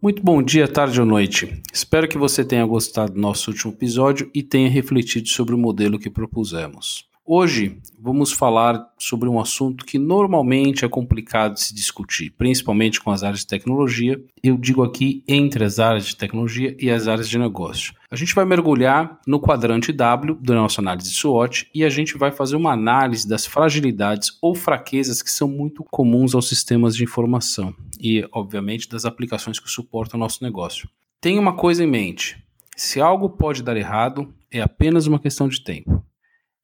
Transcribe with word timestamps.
Muito 0.00 0.22
bom 0.22 0.40
dia, 0.40 0.68
tarde 0.68 1.00
ou 1.00 1.04
noite. 1.04 1.60
Espero 1.72 2.06
que 2.06 2.16
você 2.16 2.44
tenha 2.44 2.64
gostado 2.64 3.14
do 3.14 3.20
nosso 3.20 3.50
último 3.50 3.72
episódio 3.72 4.30
e 4.32 4.44
tenha 4.44 4.70
refletido 4.70 5.28
sobre 5.28 5.56
o 5.56 5.58
modelo 5.58 5.98
que 5.98 6.08
propusemos. 6.08 7.04
Hoje 7.30 7.76
vamos 8.00 8.32
falar 8.32 8.90
sobre 8.98 9.28
um 9.28 9.38
assunto 9.38 9.84
que 9.84 9.98
normalmente 9.98 10.86
é 10.86 10.88
complicado 10.88 11.56
de 11.56 11.60
se 11.60 11.74
discutir, 11.74 12.30
principalmente 12.38 13.02
com 13.02 13.10
as 13.10 13.22
áreas 13.22 13.40
de 13.40 13.46
tecnologia. 13.46 14.18
Eu 14.42 14.56
digo 14.56 14.82
aqui 14.82 15.22
entre 15.28 15.62
as 15.62 15.78
áreas 15.78 16.06
de 16.06 16.16
tecnologia 16.16 16.74
e 16.80 16.90
as 16.90 17.06
áreas 17.06 17.28
de 17.28 17.38
negócio. 17.38 17.92
A 18.10 18.16
gente 18.16 18.34
vai 18.34 18.46
mergulhar 18.46 19.20
no 19.26 19.38
quadrante 19.38 19.92
W 19.92 20.38
da 20.40 20.54
nossa 20.54 20.80
análise 20.80 21.10
SWOT 21.10 21.68
e 21.74 21.84
a 21.84 21.90
gente 21.90 22.16
vai 22.16 22.32
fazer 22.32 22.56
uma 22.56 22.72
análise 22.72 23.28
das 23.28 23.44
fragilidades 23.44 24.38
ou 24.40 24.54
fraquezas 24.54 25.20
que 25.20 25.30
são 25.30 25.48
muito 25.48 25.84
comuns 25.90 26.34
aos 26.34 26.48
sistemas 26.48 26.96
de 26.96 27.04
informação 27.04 27.74
e, 28.00 28.26
obviamente, 28.32 28.88
das 28.88 29.04
aplicações 29.04 29.60
que 29.60 29.70
suportam 29.70 30.18
o 30.18 30.22
nosso 30.22 30.42
negócio. 30.42 30.88
Tenha 31.20 31.38
uma 31.38 31.54
coisa 31.54 31.84
em 31.84 31.86
mente: 31.86 32.42
se 32.74 33.02
algo 33.02 33.28
pode 33.28 33.62
dar 33.62 33.76
errado, 33.76 34.32
é 34.50 34.62
apenas 34.62 35.06
uma 35.06 35.18
questão 35.18 35.46
de 35.46 35.62
tempo. 35.62 35.97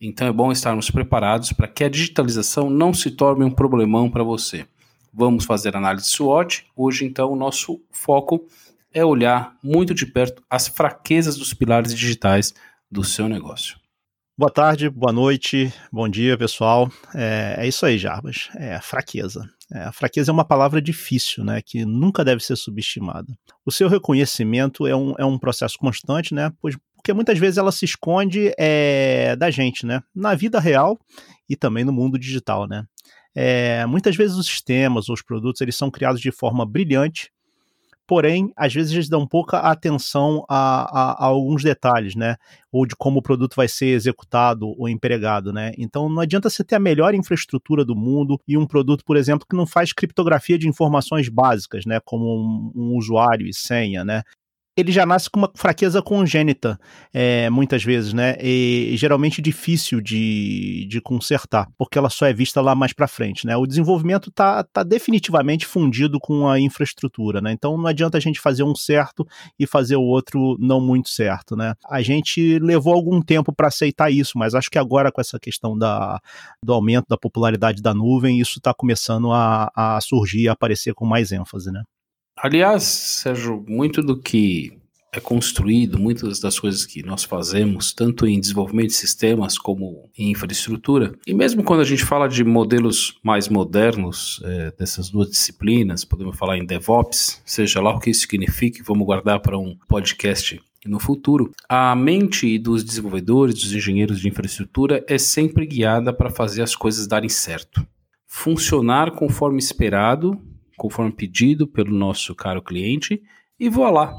Então 0.01 0.27
é 0.27 0.33
bom 0.33 0.53
estarmos 0.53 0.91
preparados 0.91 1.53
para 1.53 1.69
que 1.69 1.85
a 1.85 1.89
digitalização 1.89 2.69
não 2.69 2.93
se 2.93 3.11
torne 3.11 3.45
um 3.45 3.51
problemão 3.51 4.11
para 4.11 4.25
você. 4.25 4.67
Vamos 5.13 5.45
fazer 5.45 5.77
análise 5.77 6.07
SWOT. 6.07 6.67
Hoje, 6.75 7.05
então, 7.05 7.33
o 7.33 7.37
nosso 7.37 7.81
foco 7.93 8.47
é 8.93 9.05
olhar 9.05 9.57
muito 9.63 9.95
de 9.95 10.07
perto 10.07 10.43
as 10.51 10.67
fraquezas 10.67 11.37
dos 11.37 11.55
pilares 11.55 11.95
digitais 11.95 12.53
do 12.91 13.05
seu 13.05 13.29
negócio. 13.29 13.79
Boa 14.37 14.51
tarde, 14.51 14.91
boa 14.91 15.13
noite, 15.13 15.73
bom 15.93 16.09
dia, 16.09 16.37
pessoal. 16.37 16.91
É, 17.15 17.55
é 17.59 17.69
isso 17.69 17.87
aí, 17.87 17.97
Jarbas. 17.97 18.49
É 18.57 18.81
fraqueza. 18.81 19.49
É, 19.73 19.85
a 19.85 19.93
fraqueza 19.93 20.31
é 20.31 20.35
uma 20.35 20.45
palavra 20.45 20.83
difícil, 20.83 21.45
né, 21.45 21.63
que 21.65 21.85
nunca 21.85 22.25
deve 22.25 22.43
ser 22.43 22.57
subestimada. 22.57 23.33
O 23.65 23.71
seu 23.71 23.89
reconhecimento 23.89 24.87
é 24.87 24.97
um, 24.97 25.15
é 25.17 25.25
um 25.25 25.39
processo 25.39 25.79
constante, 25.79 26.35
né, 26.35 26.53
pois 26.61 26.77
porque 27.05 27.13
muitas 27.13 27.39
vezes 27.39 27.59
ela 27.59 27.71
se 27.71 27.85
esconde 27.85 28.51
é, 28.59 29.37
da 29.37 29.51
gente, 29.51 29.85
né? 29.85 30.03
Na 30.15 30.35
vida 30.35 30.59
real 30.59 30.99
e 31.47 31.55
também 31.55 31.85
no 31.85 31.93
mundo 31.93 32.19
digital, 32.19 32.67
né? 32.67 32.87
É, 33.35 33.85
muitas 33.85 34.17
vezes 34.17 34.39
os 34.39 34.47
sistemas 34.47 35.11
ou 35.11 35.15
os 35.15 35.21
produtos 35.21 35.61
eles 35.61 35.77
são 35.77 35.91
criados 35.91 36.19
de 36.19 36.33
forma 36.33 36.65
brilhante, 36.65 37.31
porém, 38.07 38.51
às 38.57 38.73
vezes 38.73 38.91
eles 38.93 39.09
dão 39.11 39.27
pouca 39.27 39.59
atenção 39.59 40.47
a, 40.49 40.85
a, 40.99 41.13
a, 41.13 41.27
alguns 41.27 41.63
detalhes, 41.63 42.15
né? 42.15 42.37
Ou 42.73 42.87
de 42.87 42.97
como 42.97 43.19
o 43.19 43.23
produto 43.23 43.55
vai 43.55 43.69
ser 43.69 43.89
executado 43.89 44.67
ou 44.67 44.89
empregado, 44.89 45.53
né? 45.53 45.73
Então 45.77 46.09
não 46.09 46.23
adianta 46.23 46.49
você 46.49 46.65
ter 46.65 46.77
a 46.77 46.81
melhor 46.81 47.15
infraestrutura 47.15 47.85
do 47.85 47.95
mundo 47.95 48.41
e 48.49 48.57
um 48.57 48.67
produto, 48.67 49.05
por 49.05 49.19
exemplo, 49.19 49.47
que 49.47 49.55
não 49.55 49.67
faz 49.67 49.93
criptografia 49.93 50.57
de 50.59 50.67
informações 50.67 51.29
básicas, 51.29 51.85
né? 51.85 52.01
Como 52.03 52.25
um, 52.25 52.73
um 52.75 52.97
usuário 52.97 53.47
e 53.47 53.53
senha, 53.53 54.07
né? 54.07 54.23
Ele 54.77 54.91
já 54.91 55.07
nasce 55.07 55.31
com 55.31 55.39
uma 55.39 55.51
fraqueza 55.55 56.03
congênita, 56.03 56.79
é, 57.13 57.49
muitas 57.49 57.85
vezes, 57.85 58.13
né? 58.13 58.37
E 58.41 58.95
geralmente 58.97 59.41
difícil 59.41 60.01
de, 60.01 60.87
de 60.89 61.01
consertar, 61.01 61.69
porque 61.79 61.97
ela 61.97 62.11
só 62.11 62.27
é 62.27 62.33
vista 62.33 62.61
lá 62.61 62.75
mais 62.75 62.93
para 62.93 63.07
frente, 63.07 63.47
né? 63.47 63.57
O 63.57 63.67
desenvolvimento 63.67 64.33
tá, 64.33 64.65
tá 64.65 64.83
definitivamente 64.83 65.65
fundido 65.65 66.19
com 66.19 66.49
a 66.49 66.59
infraestrutura, 66.59 67.41
né? 67.41 67.53
Então 67.53 67.77
não 67.77 67.87
adianta 67.87 68.19
a 68.19 68.21
gente 68.21 68.41
fazer 68.41 68.65
um 68.65 68.75
certo 68.75 69.27
e 69.59 69.67
fazer 69.67 69.97
o 69.97 70.03
outro 70.03 70.57
não 70.59 70.81
muito 70.81 71.09
certo, 71.09 71.55
né? 71.55 71.75
A 71.89 72.03
gente 72.03 72.59
levou 72.59 72.95
algum 72.95 73.23
tempo 73.23 73.53
para 73.53 73.69
aceitar 73.69 74.11
isso, 74.11 74.37
mas 74.37 74.55
acho 74.55 74.71
que 74.71 74.79
agora 74.79 75.13
com 75.13 75.21
essa 75.21 75.39
questão 75.39 75.79
da, 75.79 76.21
do 76.63 76.73
aumento 76.73 77.07
da 77.09 77.17
popularidade 77.17 77.81
da 77.81 77.95
nuvem, 77.95 78.41
isso 78.41 78.59
está 78.59 78.75
começando 78.75 79.33
a, 79.33 79.71
a 79.75 80.01
surgir 80.01 80.43
e 80.43 80.49
aparecer 80.49 80.95
com 80.95 81.07
mais 81.07 81.31
ênfase, 81.31 81.71
né? 81.71 81.83
Aliás, 82.37 82.83
Sérgio, 82.83 83.65
muito 83.67 84.03
do 84.03 84.21
que 84.21 84.79
é 85.17 85.21
construído, 85.21 85.99
muitas 85.99 86.41
das 86.41 86.59
coisas 86.59 86.85
que 86.85 87.03
nós 87.05 87.23
fazemos, 87.23 87.93
tanto 87.93 88.27
em 88.27 88.41
desenvolvimento 88.41 88.89
de 88.89 88.95
sistemas 88.95 89.57
como 89.57 90.11
em 90.19 90.33
infraestrutura, 90.33 91.15
e 91.25 91.33
mesmo 91.33 91.63
quando 91.63 91.81
a 91.81 91.85
gente 91.85 92.05
fala 92.05 92.29
de 92.29 92.43
modelos 92.43 93.17
mais 93.23 93.49
modernos 93.49 94.41
é, 94.45 94.73
dessas 94.77 95.09
duas 95.09 95.31
disciplinas, 95.31 96.05
podemos 96.05 96.37
falar 96.37 96.59
em 96.59 96.67
DevOps, 96.67 97.41
seja 97.45 97.81
lá 97.81 97.95
o 97.95 98.01
que 98.01 98.11
isso 98.11 98.23
signifique, 98.23 98.83
vamos 98.83 99.07
guardar 99.07 99.41
para 99.41 99.57
um 99.57 99.77
podcast 99.89 100.61
no 100.85 100.99
futuro, 100.99 101.53
a 101.69 101.95
mente 101.95 102.59
dos 102.59 102.85
desenvolvedores, 102.85 103.55
dos 103.55 103.73
engenheiros 103.73 104.21
de 104.21 104.29
infraestrutura 104.29 105.03
é 105.09 105.17
sempre 105.17 105.65
guiada 105.65 106.13
para 106.13 106.29
fazer 106.29 106.63
as 106.63 106.77
coisas 106.77 107.07
darem 107.07 107.29
certo. 107.29 107.87
Funcionar 108.27 109.13
conforme 109.13 109.59
esperado 109.59 110.39
conforme 110.77 111.13
pedido 111.13 111.67
pelo 111.67 111.93
nosso 111.93 112.35
caro 112.35 112.63
cliente, 112.63 113.23
e 113.59 113.69
voilá, 113.69 114.17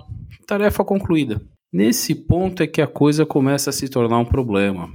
tarefa 0.47 0.83
concluída. 0.83 1.41
Nesse 1.71 2.15
ponto 2.15 2.63
é 2.63 2.67
que 2.67 2.81
a 2.81 2.87
coisa 2.87 3.25
começa 3.25 3.69
a 3.69 3.73
se 3.73 3.89
tornar 3.89 4.17
um 4.19 4.25
problema. 4.25 4.89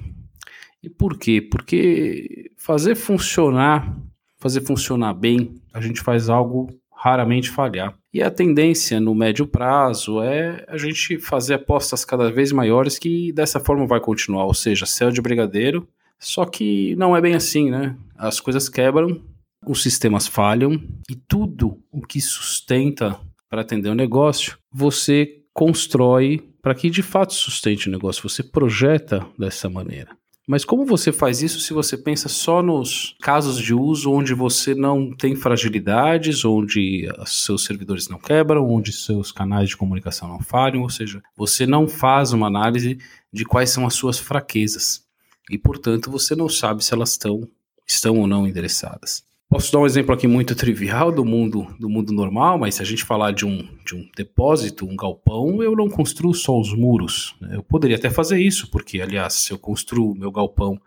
E 0.83 0.89
por 0.89 1.19
quê? 1.19 1.43
Porque 1.43 2.51
fazer 2.57 2.95
funcionar, 2.95 3.97
fazer 4.39 4.63
funcionar 4.63 5.13
bem, 5.13 5.55
a 5.75 5.81
gente 5.81 6.01
faz 6.01 6.31
algo 6.31 6.69
raramente 6.91 7.51
falhar. 7.51 7.95
E 8.13 8.23
a 8.23 8.31
tendência 8.31 8.99
no 8.99 9.15
médio 9.15 9.47
prazo 9.47 10.23
é 10.23 10.65
a 10.69 10.77
gente 10.77 11.19
fazer 11.19 11.55
apostas 11.55 12.05
cada 12.05 12.31
vez 12.31 12.51
maiores 12.51 12.99
que 12.99 13.33
dessa 13.33 13.61
forma 13.61 13.87
vai 13.87 14.01
continuar, 14.01 14.47
ou 14.47 14.55
seja, 14.55 14.87
céu 14.87 15.11
de 15.11 15.21
brigadeiro. 15.21 15.87
Só 16.19 16.45
que 16.45 16.95
não 16.97 17.17
é 17.17 17.21
bem 17.21 17.35
assim, 17.35 17.71
né? 17.71 17.97
As 18.17 18.41
coisas 18.41 18.69
quebram 18.69 19.23
os 19.67 19.83
sistemas 19.83 20.27
falham 20.27 20.81
e 21.09 21.15
tudo 21.15 21.83
o 21.91 22.01
que 22.01 22.21
sustenta 22.21 23.19
para 23.49 23.63
atender 23.63 23.89
o 23.89 23.95
negócio, 23.95 24.59
você 24.73 25.43
constrói 25.53 26.49
para 26.63 26.75
que 26.75 26.89
de 26.89 27.03
fato 27.03 27.35
sustente 27.35 27.89
o 27.89 27.93
negócio, 27.93 28.29
você 28.29 28.43
projeta 28.43 29.27
dessa 29.39 29.69
maneira. 29.69 30.17
Mas 30.47 30.65
como 30.65 30.85
você 30.85 31.13
faz 31.13 31.43
isso 31.43 31.61
se 31.61 31.73
você 31.73 31.97
pensa 31.97 32.29
só 32.29 32.61
nos 32.61 33.15
casos 33.21 33.59
de 33.59 33.73
uso 33.73 34.11
onde 34.11 34.35
você 34.35 34.75
não 34.75 35.15
tem 35.15 35.37
fragilidades, 35.37 36.45
onde 36.45 37.09
seus 37.25 37.65
servidores 37.65 38.09
não 38.09 38.19
quebram, 38.19 38.69
onde 38.69 38.93
seus 38.93 39.31
canais 39.31 39.69
de 39.69 39.77
comunicação 39.77 40.29
não 40.29 40.41
falham, 40.41 40.83
ou 40.83 40.91
seja, 40.91 41.23
você 41.37 41.67
não 41.67 41.87
faz 41.87 42.33
uma 42.33 42.49
análise 42.49 42.99
de 43.33 43.45
quais 43.45 43.71
são 43.71 43.87
as 43.87 43.95
suas 43.95 44.19
fraquezas 44.19 45.05
e, 45.49 45.57
portanto, 45.57 46.11
você 46.11 46.35
não 46.35 46.49
sabe 46.49 46.85
se 46.85 46.95
elas 46.95 47.11
estão, 47.11 47.49
estão 47.87 48.19
ou 48.19 48.27
não 48.27 48.47
endereçadas. 48.47 49.25
Posso 49.51 49.73
dar 49.73 49.81
um 49.81 49.87
exemplo 49.87 50.15
aqui 50.15 50.29
muito 50.29 50.55
trivial 50.55 51.11
do 51.11 51.25
mundo 51.25 51.67
do 51.77 51.89
mundo 51.89 52.13
normal, 52.13 52.57
mas 52.57 52.77
se 52.77 52.83
a 52.83 52.85
gente 52.85 53.05
falar 53.05 53.33
de 53.33 53.45
um, 53.45 53.69
de 53.85 53.97
um 53.97 54.09
depósito, 54.17 54.87
um 54.87 54.95
galpão, 54.95 55.61
eu 55.61 55.75
não 55.75 55.91
construo 55.91 56.33
só 56.33 56.57
os 56.57 56.73
muros. 56.73 57.35
Né? 57.41 57.57
Eu 57.57 57.63
poderia 57.65 57.97
até 57.97 58.09
fazer 58.09 58.39
isso, 58.39 58.71
porque, 58.71 59.01
aliás, 59.01 59.35
se 59.35 59.53
eu 59.53 59.59
construo 59.59 60.15
meu 60.15 60.31
galpão, 60.31 60.81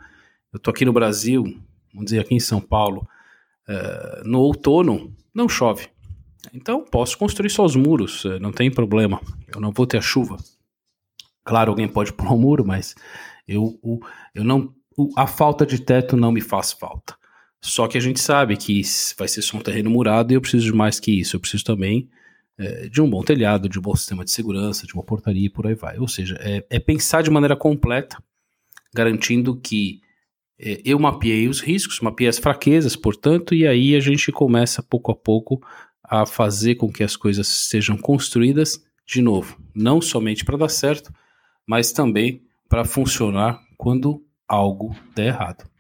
eu 0.54 0.56
estou 0.56 0.72
aqui 0.72 0.86
no 0.86 0.94
Brasil, 0.94 1.44
vamos 1.94 2.06
dizer 2.06 2.22
aqui 2.22 2.36
em 2.36 2.40
São 2.40 2.62
Paulo, 2.62 3.06
uh, 3.68 4.26
no 4.26 4.40
outono, 4.40 5.14
não 5.36 5.50
chove. 5.50 5.90
Então, 6.54 6.86
posso 6.86 7.18
construir 7.18 7.50
só 7.50 7.66
os 7.66 7.76
muros, 7.76 8.24
uh, 8.24 8.40
não 8.40 8.54
tem 8.54 8.72
problema. 8.72 9.20
Eu 9.54 9.60
não 9.60 9.74
vou 9.74 9.86
ter 9.86 9.98
a 9.98 10.02
chuva. 10.02 10.38
Claro, 11.44 11.72
alguém 11.72 11.90
pode 11.90 12.14
pôr 12.14 12.32
um 12.32 12.38
muro, 12.38 12.66
mas 12.66 12.96
eu, 13.46 13.78
eu 14.34 14.46
não, 14.46 14.74
a 15.18 15.28
falta 15.28 15.66
de 15.66 15.80
teto 15.80 16.16
não 16.16 16.32
me 16.32 16.40
faz 16.40 16.72
falta. 16.72 17.22
Só 17.64 17.88
que 17.88 17.98
a 17.98 18.02
gente 18.02 18.20
sabe 18.20 18.58
que 18.58 18.82
vai 19.18 19.26
ser 19.26 19.42
só 19.42 19.56
um 19.56 19.62
terreno 19.62 19.90
murado 19.90 20.34
e 20.34 20.36
eu 20.36 20.42
preciso 20.42 20.66
de 20.66 20.74
mais 20.74 21.00
que 21.00 21.18
isso. 21.22 21.38
Eu 21.38 21.40
preciso 21.40 21.64
também 21.64 22.10
é, 22.58 22.90
de 22.90 23.02
um 23.02 23.10
bom 23.10 23.24
telhado, 23.24 23.70
de 23.70 23.80
um 23.80 23.82
bom 23.82 23.96
sistema 23.96 24.26
de 24.26 24.32
segurança, 24.32 24.86
de 24.86 24.94
uma 24.94 25.02
portaria 25.02 25.46
e 25.46 25.50
por 25.50 25.66
aí 25.66 25.74
vai. 25.74 25.98
Ou 25.98 26.08
seja, 26.08 26.38
é, 26.42 26.66
é 26.70 26.78
pensar 26.78 27.24
de 27.24 27.32
maneira 27.32 27.56
completa, 27.56 28.22
garantindo 28.94 29.56
que 29.56 30.02
é, 30.60 30.82
eu 30.84 31.00
mapeei 31.00 31.48
os 31.48 31.62
riscos, 31.62 32.02
mapeei 32.02 32.28
as 32.28 32.38
fraquezas, 32.38 32.98
portanto, 32.98 33.56
e 33.56 33.66
aí 33.66 33.96
a 33.96 34.02
gente 34.02 34.30
começa 34.30 34.84
pouco 34.84 35.14
a 35.14 35.16
pouco 35.16 35.66
a 36.04 36.26
fazer 36.26 36.76
com 36.76 36.92
que 36.92 37.02
as 37.02 37.16
coisas 37.16 37.48
sejam 37.48 37.96
construídas 37.96 38.84
de 39.08 39.22
novo, 39.22 39.58
não 39.74 40.02
somente 40.02 40.44
para 40.44 40.58
dar 40.58 40.70
certo, 40.70 41.14
mas 41.66 41.94
também 41.94 42.44
para 42.68 42.84
funcionar 42.84 43.62
quando 43.78 44.22
algo 44.46 44.94
der 45.16 45.28
errado. 45.28 45.73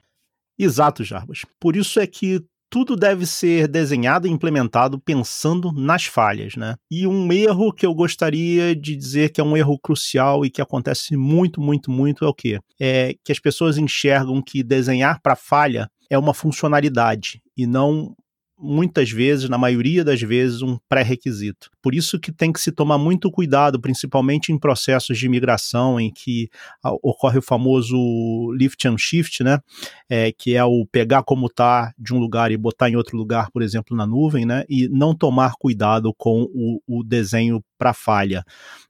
Exato, 0.57 1.03
Jarbas. 1.03 1.41
Por 1.59 1.75
isso 1.75 1.99
é 1.99 2.07
que 2.07 2.43
tudo 2.73 2.95
deve 2.95 3.27
ser 3.27 3.67
desenhado 3.67 4.27
e 4.27 4.31
implementado 4.31 4.99
pensando 4.99 5.71
nas 5.71 6.05
falhas, 6.05 6.55
né? 6.55 6.73
E 6.89 7.05
um 7.05 7.31
erro 7.31 7.71
que 7.71 7.85
eu 7.85 7.93
gostaria 7.93 8.75
de 8.75 8.95
dizer 8.95 9.29
que 9.29 9.39
é 9.39 9.43
um 9.43 9.55
erro 9.55 9.77
crucial 9.77 10.43
e 10.43 10.49
que 10.49 10.59
acontece 10.59 11.15
muito, 11.15 11.61
muito, 11.61 11.91
muito 11.91 12.25
é 12.25 12.27
o 12.27 12.33
quê? 12.33 12.59
É 12.81 13.13
que 13.23 13.31
as 13.31 13.37
pessoas 13.39 13.77
enxergam 13.77 14.41
que 14.41 14.63
desenhar 14.63 15.21
para 15.21 15.35
falha 15.35 15.87
é 16.09 16.17
uma 16.17 16.33
funcionalidade 16.33 17.43
e 17.55 17.67
não 17.67 18.15
muitas 18.63 19.11
vezes, 19.11 19.49
na 19.49 19.57
maioria 19.57 20.03
das 20.03 20.21
vezes, 20.21 20.61
um 20.61 20.77
pré-requisito. 20.87 21.69
Por 21.81 21.93
isso 21.93 22.17
que 22.17 22.31
tem 22.31 22.51
que 22.51 22.61
se 22.61 22.71
tomar 22.71 22.97
muito 22.97 23.29
cuidado, 23.29 23.79
principalmente 23.79 24.51
em 24.51 24.57
processos 24.57 25.17
de 25.17 25.27
migração 25.27 25.99
em 25.99 26.09
que 26.09 26.49
ocorre 27.03 27.39
o 27.39 27.41
famoso 27.41 27.95
lift 28.57 28.87
and 28.87 28.97
shift, 28.97 29.43
né? 29.43 29.59
É, 30.09 30.31
que 30.31 30.55
é 30.55 30.63
o 30.63 30.85
pegar 30.89 31.23
como 31.23 31.47
está 31.47 31.93
de 31.99 32.13
um 32.13 32.19
lugar 32.19 32.51
e 32.51 32.57
botar 32.57 32.89
em 32.89 32.95
outro 32.95 33.17
lugar, 33.17 33.51
por 33.51 33.61
exemplo, 33.61 33.95
na 33.97 34.07
nuvem, 34.07 34.45
né? 34.45 34.63
E 34.69 34.87
não 34.87 35.13
tomar 35.13 35.53
cuidado 35.59 36.13
com 36.17 36.43
o, 36.53 36.79
o 36.87 37.03
desenho 37.03 37.61
para 37.83 37.93
falha. 37.93 38.45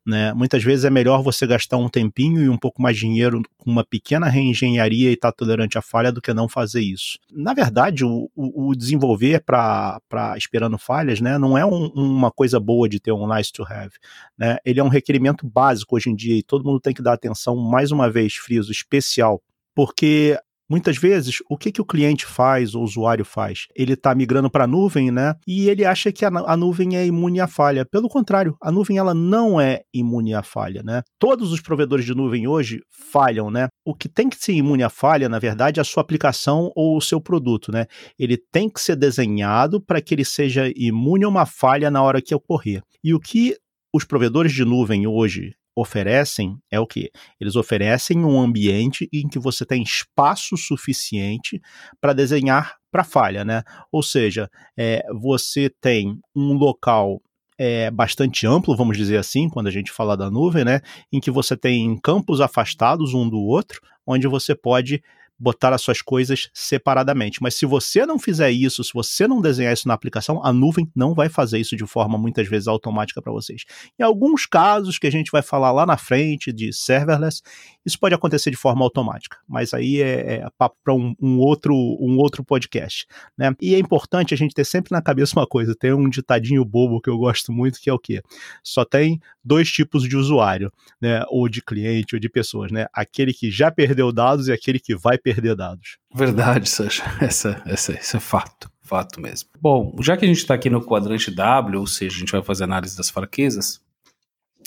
Né? 0.06 0.32
Muitas 0.34 0.64
vezes 0.64 0.86
é 0.86 0.90
melhor 0.92 1.24
você 1.24 1.48
gastar 1.48 1.78
um 1.78 1.90
tempinho 1.90 2.44
e 2.44 2.50
um 2.50 2.58
pouco 2.58 2.80
mais 2.80 2.96
de 2.96 3.02
dinheiro 3.02 3.42
com 3.58 3.72
uma 3.72 3.84
pequena 3.84 4.28
reengenharia 4.28 5.10
e 5.10 5.14
estar 5.14 5.32
tá 5.32 5.36
tolerante 5.36 5.80
à 5.80 5.82
falha 5.82 6.12
do 6.12 6.22
que 6.22 6.32
não 6.32 6.48
fazer 6.48 6.82
isso. 6.82 7.18
Na 7.32 7.56
verdade, 7.56 8.06
o, 8.06 8.30
o, 8.36 8.76
desenvolver 8.76 9.44
para 9.44 10.00
esperando 10.38 10.78
falhas 10.78 11.20
né, 11.20 11.40
não 11.40 11.58
é 11.58 11.66
um, 11.66 11.88
uma 11.88 12.30
coisa 12.30 12.60
boa 12.60 12.88
de 12.88 13.00
ter 13.00 13.12
um 13.12 13.28
nice 13.28 13.52
to 13.52 13.64
have. 13.64 13.94
Né? 14.38 14.58
Ele 14.64 14.80
é 14.80 14.84
um 14.84 14.90
requerimento 14.90 15.48
básico 15.48 15.96
hoje 15.96 16.12
em 16.12 16.16
dia 16.16 16.38
e 16.38 16.44
todo 16.44 16.64
mundo 16.64 16.80
tem 16.80 16.94
que 16.94 17.02
dar 17.02 17.14
atenção, 17.14 17.56
mais 17.56 17.92
uma 17.92 18.12
vez, 18.12 18.36
friso, 18.36 18.72
especial 18.72 19.42
porque 19.76 20.38
Muitas 20.70 20.98
vezes, 20.98 21.38
o 21.50 21.58
que, 21.58 21.72
que 21.72 21.82
o 21.82 21.86
cliente 21.86 22.26
faz, 22.26 22.74
o 22.74 22.82
usuário 22.82 23.26
faz? 23.26 23.68
Ele 23.76 23.94
está 23.94 24.16
migrando 24.16 24.50
para 24.50 24.64
a 24.64 24.68
nuvem, 24.68 25.12
né? 25.12 25.36
E 25.46 25.70
ele 25.70 25.84
acha 25.84 26.12
que 26.12 26.24
a, 26.26 26.30
a, 26.30 26.56
nuvem 26.56 26.96
é 26.96 27.06
imune 27.06 27.40
à 27.40 27.48
falha. 27.48 27.86
Pelo 27.86 28.08
contrário, 28.08 28.56
a 28.62 28.72
nuvem 28.72 28.98
ela 28.98 29.14
não 29.14 29.60
é 29.60 29.82
imune 29.94 30.34
à 30.34 30.42
falha, 30.42 30.82
né? 30.82 31.02
Todos 31.20 31.52
os 31.52 31.60
provedores 31.60 32.06
de 32.06 32.16
nuvem 32.16 32.48
hoje 32.48 32.82
falham, 32.90 33.52
né? 33.52 33.68
O 33.86 33.94
que 33.94 34.08
tem 34.08 34.30
que 34.30 34.38
ser 34.38 34.54
imune 34.54 34.84
à 34.84 34.90
falha, 34.90 35.28
na 35.28 35.38
verdade, 35.38 35.80
é 35.80 35.82
a 35.82 35.86
sua 35.86 36.02
aplicação 36.02 36.72
ou 36.76 36.98
o 36.98 37.02
seu 37.02 37.20
produto, 37.20 37.72
né? 37.72 37.86
Ele 38.18 38.38
tem 38.38 38.70
que 38.70 38.80
ser 38.80 38.96
desenhado 38.96 39.82
para 39.82 40.02
que 40.02 40.16
ele 40.16 40.26
seja 40.26 40.72
imune 40.76 41.26
a 41.26 41.30
uma 41.30 41.46
falha 41.46 41.92
na 41.92 42.02
hora 42.02 42.22
que 42.22 42.34
ocorrer. 42.34 42.82
E 43.04 43.14
o 43.14 43.20
que 43.20 43.56
os 43.94 44.06
provedores 44.06 44.54
de 44.54 44.66
nuvem 44.66 45.06
hoje 45.06 45.54
oferecem 45.76 46.58
é 46.72 46.80
o 46.80 46.88
que? 46.88 47.10
Eles 47.40 47.56
oferecem 47.56 48.24
um 48.24 48.40
ambiente 48.40 49.10
em 49.12 49.28
que 49.28 49.40
você 49.40 49.66
tem 49.66 49.82
espaço 49.82 50.56
suficiente 50.56 51.62
para 52.00 52.14
desenhar 52.14 52.78
para 52.92 53.04
falha, 53.04 53.44
né? 53.44 53.64
Ou 53.92 54.04
seja, 54.04 54.50
é, 54.78 55.04
você 55.20 55.70
tem 55.82 56.20
um 56.36 56.54
local 56.54 57.20
é, 57.58 57.90
bastante 57.90 58.46
amplo, 58.46 58.76
vamos 58.76 58.98
dizer 58.98 59.18
assim, 59.18 59.50
quando 59.50 59.68
a 59.68 59.72
gente 59.72 59.92
fala 59.92 60.16
da 60.16 60.30
nuvem, 60.30 60.64
né? 60.64 60.82
Em 61.12 61.20
que 61.20 61.32
você 61.32 61.58
tem 61.58 61.98
campos 61.98 62.40
afastados 62.40 63.14
um 63.14 63.28
do 63.28 63.40
outro, 63.40 63.82
onde 64.06 64.28
você 64.28 64.54
pode 64.54 65.02
botar 65.44 65.74
as 65.74 65.82
suas 65.82 66.02
coisas 66.02 66.50
separadamente. 66.54 67.44
Mas 67.44 67.56
se 67.56 67.66
você 67.66 68.06
não 68.06 68.18
fizer 68.18 68.50
isso, 68.50 68.82
se 68.82 68.94
você 68.94 69.28
não 69.28 69.42
desenhar 69.42 69.74
isso 69.74 69.90
na 69.90 69.94
aplicação, 69.94 70.44
a 70.44 70.54
nuvem 70.54 70.90
não 70.96 71.14
vai 71.14 71.28
fazer 71.28 71.60
isso 71.60 71.76
de 71.76 71.86
forma 71.86 72.18
muitas 72.18 72.48
vezes 72.48 72.68
automática 72.68 73.22
para 73.22 73.34
vocês. 73.34 73.64
Em 74.00 74.04
alguns 74.04 74.46
casos 74.46 74.98
que 74.98 75.06
a 75.06 75.12
gente 75.12 75.30
vai 75.32 75.42
falar 75.42 75.74
lá 75.74 75.86
na 75.86 75.98
frente 75.98 76.54
de 76.54 76.72
serverless, 76.72 77.42
isso 77.86 78.00
pode 78.00 78.16
acontecer 78.16 78.50
de 78.50 78.56
forma 78.56 78.86
automática, 78.86 79.38
mas 79.46 79.74
aí 79.74 80.02
é, 80.02 80.36
é 80.36 80.48
papo 80.58 80.78
para 80.82 80.94
um, 80.94 81.14
um, 81.22 81.40
outro, 81.40 81.76
um 81.76 82.18
outro 82.18 82.44
podcast. 82.44 83.06
Né? 83.38 83.54
E 83.62 83.76
é 83.76 83.80
importante 83.80 84.34
a 84.34 84.38
gente 84.38 84.56
ter 84.56 84.64
sempre 84.64 84.92
na 84.94 85.02
cabeça 85.02 85.38
uma 85.38 85.46
coisa: 85.46 85.76
tem 85.76 85.92
um 85.92 86.10
ditadinho 86.10 86.64
bobo 86.64 87.02
que 87.02 87.10
eu 87.10 87.18
gosto 87.18 87.52
muito, 87.52 87.82
que 87.82 87.90
é 87.90 87.94
o 87.94 88.00
quê? 88.00 88.22
Só 88.64 88.86
tem 88.86 89.20
dois 89.44 89.72
tipos 89.72 90.08
de 90.08 90.16
usuário, 90.16 90.72
né? 91.02 91.24
ou 91.30 91.50
de 91.50 91.62
cliente, 91.62 92.16
ou 92.16 92.20
de 92.20 92.30
pessoas. 92.30 92.72
Né? 92.72 92.86
Aquele 92.94 93.34
que 93.34 93.52
já 93.52 93.72
perdeu 93.72 94.12
dados 94.12 94.48
e 94.48 94.52
aquele 94.52 94.80
que 94.80 94.96
vai 94.96 95.18
perder 95.18 95.56
dados. 95.56 95.98
Verdade, 96.14 96.70
Sasha. 96.70 97.04
Essa, 97.20 97.62
essa, 97.66 97.94
esse 97.94 98.18
é 98.18 98.20
fato. 98.20 98.72
Fato 98.82 99.20
mesmo. 99.22 99.50
Bom, 99.60 99.96
já 100.02 100.18
que 100.18 100.26
a 100.26 100.28
gente 100.28 100.38
está 100.38 100.54
aqui 100.54 100.70
no 100.70 100.84
quadrante 100.84 101.32
W, 101.32 101.80
ou 101.80 101.88
seja, 101.88 102.16
a 102.16 102.20
gente 102.20 102.32
vai 102.32 102.44
fazer 102.44 102.66
análise 102.66 102.98
das 102.98 103.10
fraquezas, 103.10 103.82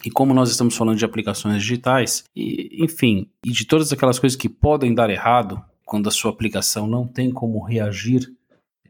e 0.04 0.10
como 0.10 0.34
nós 0.34 0.50
estamos 0.50 0.76
falando 0.76 0.98
de 0.98 1.04
aplicações 1.04 1.62
digitais, 1.62 2.24
e, 2.34 2.82
enfim, 2.82 3.28
e 3.44 3.52
de 3.52 3.64
todas 3.66 3.92
aquelas 3.92 4.18
coisas 4.18 4.36
que 4.36 4.48
podem 4.48 4.94
dar 4.94 5.10
errado 5.10 5.62
quando 5.84 6.08
a 6.08 6.12
sua 6.12 6.30
aplicação 6.30 6.86
não 6.86 7.06
tem 7.06 7.30
como 7.30 7.62
reagir 7.62 8.26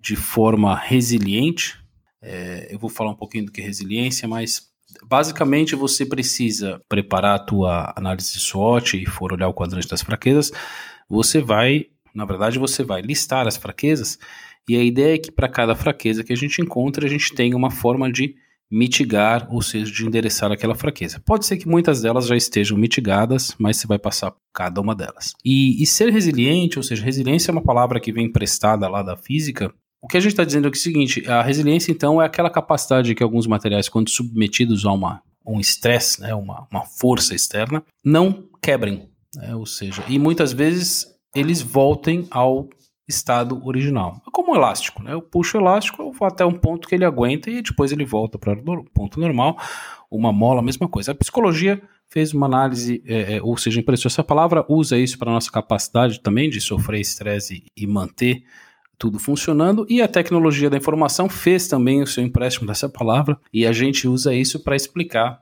de 0.00 0.16
forma 0.16 0.74
resiliente, 0.76 1.78
é, 2.22 2.68
eu 2.70 2.78
vou 2.78 2.90
falar 2.90 3.10
um 3.10 3.16
pouquinho 3.16 3.46
do 3.46 3.52
que 3.52 3.60
é 3.60 3.64
resiliência, 3.64 4.26
mas 4.26 4.65
basicamente 5.04 5.74
você 5.74 6.06
precisa 6.06 6.80
preparar 6.88 7.36
a 7.36 7.44
tua 7.44 7.92
análise 7.96 8.38
SWOT 8.38 9.02
e 9.02 9.06
for 9.06 9.32
olhar 9.32 9.48
o 9.48 9.54
quadrante 9.54 9.88
das 9.88 10.02
fraquezas, 10.02 10.52
você 11.08 11.40
vai, 11.40 11.86
na 12.14 12.24
verdade, 12.24 12.58
você 12.58 12.82
vai 12.82 13.02
listar 13.02 13.46
as 13.46 13.56
fraquezas 13.56 14.18
e 14.68 14.76
a 14.76 14.82
ideia 14.82 15.14
é 15.14 15.18
que 15.18 15.30
para 15.30 15.48
cada 15.48 15.76
fraqueza 15.76 16.24
que 16.24 16.32
a 16.32 16.36
gente 16.36 16.60
encontra, 16.60 17.06
a 17.06 17.08
gente 17.08 17.32
tenha 17.32 17.56
uma 17.56 17.70
forma 17.70 18.10
de 18.10 18.34
mitigar, 18.68 19.46
ou 19.48 19.62
seja, 19.62 19.92
de 19.92 20.04
endereçar 20.04 20.50
aquela 20.50 20.74
fraqueza. 20.74 21.22
Pode 21.24 21.46
ser 21.46 21.56
que 21.56 21.68
muitas 21.68 22.02
delas 22.02 22.26
já 22.26 22.36
estejam 22.36 22.76
mitigadas, 22.76 23.54
mas 23.58 23.76
você 23.76 23.86
vai 23.86 23.98
passar 23.98 24.32
por 24.32 24.40
cada 24.52 24.80
uma 24.80 24.94
delas. 24.94 25.34
E, 25.44 25.80
e 25.80 25.86
ser 25.86 26.10
resiliente, 26.10 26.78
ou 26.78 26.82
seja, 26.82 27.04
resiliência 27.04 27.50
é 27.50 27.52
uma 27.52 27.62
palavra 27.62 28.00
que 28.00 28.12
vem 28.12 28.26
emprestada 28.26 28.88
lá 28.88 29.04
da 29.04 29.16
física. 29.16 29.72
O 30.06 30.08
que 30.08 30.16
a 30.16 30.20
gente 30.20 30.30
está 30.30 30.44
dizendo 30.44 30.70
que 30.70 30.76
é 30.76 30.78
o 30.78 30.82
seguinte: 30.82 31.28
a 31.28 31.42
resiliência, 31.42 31.90
então, 31.90 32.22
é 32.22 32.26
aquela 32.26 32.48
capacidade 32.48 33.12
que 33.12 33.24
alguns 33.24 33.44
materiais, 33.44 33.88
quando 33.88 34.08
submetidos 34.08 34.86
a 34.86 34.92
uma, 34.92 35.20
um 35.44 35.58
estresse, 35.58 36.20
né, 36.20 36.32
uma, 36.32 36.64
uma 36.70 36.84
força 36.84 37.34
externa, 37.34 37.82
não 38.04 38.44
quebrem. 38.62 39.10
Né, 39.34 39.52
ou 39.56 39.66
seja, 39.66 40.04
e 40.06 40.16
muitas 40.16 40.52
vezes 40.52 41.06
eles 41.34 41.60
voltem 41.60 42.24
ao 42.30 42.68
estado 43.08 43.60
original. 43.66 44.22
É 44.24 44.30
como 44.30 44.52
um 44.52 44.54
elástico, 44.54 45.02
né? 45.02 45.12
Eu 45.12 45.20
puxo 45.20 45.58
o 45.58 45.60
elástico, 45.60 46.00
eu 46.00 46.12
vou 46.12 46.28
até 46.28 46.44
um 46.44 46.54
ponto 46.54 46.86
que 46.86 46.94
ele 46.94 47.04
aguenta 47.04 47.50
e 47.50 47.60
depois 47.60 47.90
ele 47.90 48.04
volta 48.04 48.38
para 48.38 48.52
o 48.52 48.84
ponto 48.84 49.18
normal. 49.18 49.58
Uma 50.08 50.32
mola, 50.32 50.60
a 50.60 50.64
mesma 50.64 50.88
coisa. 50.88 51.10
A 51.10 51.14
psicologia 51.16 51.82
fez 52.08 52.32
uma 52.32 52.46
análise, 52.46 53.02
é, 53.04 53.38
é, 53.38 53.42
ou 53.42 53.56
seja, 53.56 53.80
emprestou 53.80 54.08
essa 54.08 54.22
palavra, 54.22 54.64
usa 54.68 54.96
isso 54.96 55.18
para 55.18 55.32
nossa 55.32 55.50
capacidade 55.50 56.20
também 56.20 56.48
de 56.48 56.60
sofrer 56.60 57.00
estresse 57.00 57.64
e 57.76 57.86
manter 57.88 58.44
tudo 58.98 59.18
funcionando. 59.18 59.86
E 59.88 60.00
a 60.00 60.08
tecnologia 60.08 60.70
da 60.70 60.76
informação 60.76 61.28
fez 61.28 61.68
também 61.68 62.02
o 62.02 62.06
seu 62.06 62.24
empréstimo 62.24 62.66
dessa 62.66 62.88
palavra 62.88 63.38
e 63.52 63.66
a 63.66 63.72
gente 63.72 64.08
usa 64.08 64.34
isso 64.34 64.60
para 64.60 64.76
explicar 64.76 65.40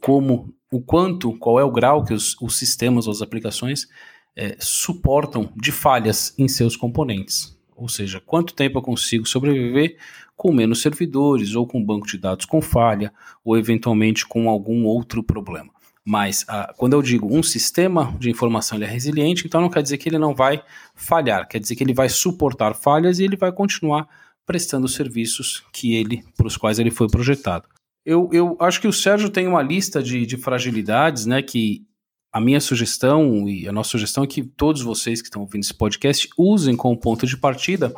como, 0.00 0.54
o 0.70 0.80
quanto, 0.80 1.36
qual 1.38 1.58
é 1.58 1.64
o 1.64 1.72
grau 1.72 2.04
que 2.04 2.14
os, 2.14 2.36
os 2.40 2.56
sistemas 2.56 3.06
ou 3.06 3.12
as 3.12 3.22
aplicações 3.22 3.88
é, 4.36 4.56
suportam 4.58 5.52
de 5.56 5.72
falhas 5.72 6.34
em 6.38 6.48
seus 6.48 6.76
componentes. 6.76 7.58
Ou 7.76 7.88
seja, 7.88 8.20
quanto 8.20 8.54
tempo 8.54 8.78
eu 8.78 8.82
consigo 8.82 9.26
sobreviver 9.26 9.96
com 10.36 10.52
menos 10.52 10.80
servidores, 10.80 11.54
ou 11.54 11.66
com 11.66 11.84
banco 11.84 12.06
de 12.06 12.16
dados 12.16 12.46
com 12.46 12.62
falha, 12.62 13.12
ou 13.44 13.58
eventualmente 13.58 14.26
com 14.26 14.48
algum 14.48 14.84
outro 14.84 15.22
problema. 15.22 15.70
Mas 16.06 16.44
ah, 16.48 16.72
quando 16.76 16.94
eu 16.94 17.02
digo 17.02 17.32
um 17.34 17.42
sistema 17.42 18.16
de 18.18 18.30
informação 18.30 18.78
ele 18.78 18.84
é 18.84 18.88
resiliente, 18.88 19.46
então 19.46 19.60
não 19.60 19.68
quer 19.68 19.82
dizer 19.82 19.98
que 19.98 20.08
ele 20.08 20.18
não 20.18 20.34
vai 20.34 20.62
falhar, 20.94 21.46
quer 21.46 21.58
dizer 21.58 21.76
que 21.76 21.84
ele 21.84 21.94
vai 21.94 22.08
suportar 22.08 22.74
falhas 22.74 23.18
e 23.18 23.24
ele 23.24 23.36
vai 23.36 23.52
continuar 23.52 24.08
prestando 24.46 24.86
os 24.86 24.94
serviços 24.94 25.62
que 25.72 25.94
ele, 25.94 26.24
para 26.36 26.46
os 26.46 26.56
quais 26.56 26.78
ele 26.78 26.90
foi 26.90 27.08
projetado. 27.08 27.68
Eu, 28.04 28.28
eu 28.32 28.56
acho 28.58 28.80
que 28.80 28.88
o 28.88 28.92
Sérgio 28.92 29.28
tem 29.28 29.46
uma 29.46 29.62
lista 29.62 30.02
de, 30.02 30.24
de 30.24 30.36
fragilidades 30.36 31.26
né, 31.26 31.42
que 31.42 31.86
a 32.32 32.40
minha 32.40 32.60
sugestão 32.60 33.48
e 33.48 33.68
a 33.68 33.72
nossa 33.72 33.90
sugestão 33.90 34.24
é 34.24 34.26
que 34.26 34.42
todos 34.42 34.82
vocês 34.82 35.20
que 35.20 35.28
estão 35.28 35.42
ouvindo 35.42 35.62
esse 35.62 35.74
podcast 35.74 36.28
usem 36.36 36.76
como 36.76 36.98
ponto 36.98 37.26
de 37.26 37.36
partida 37.36 37.94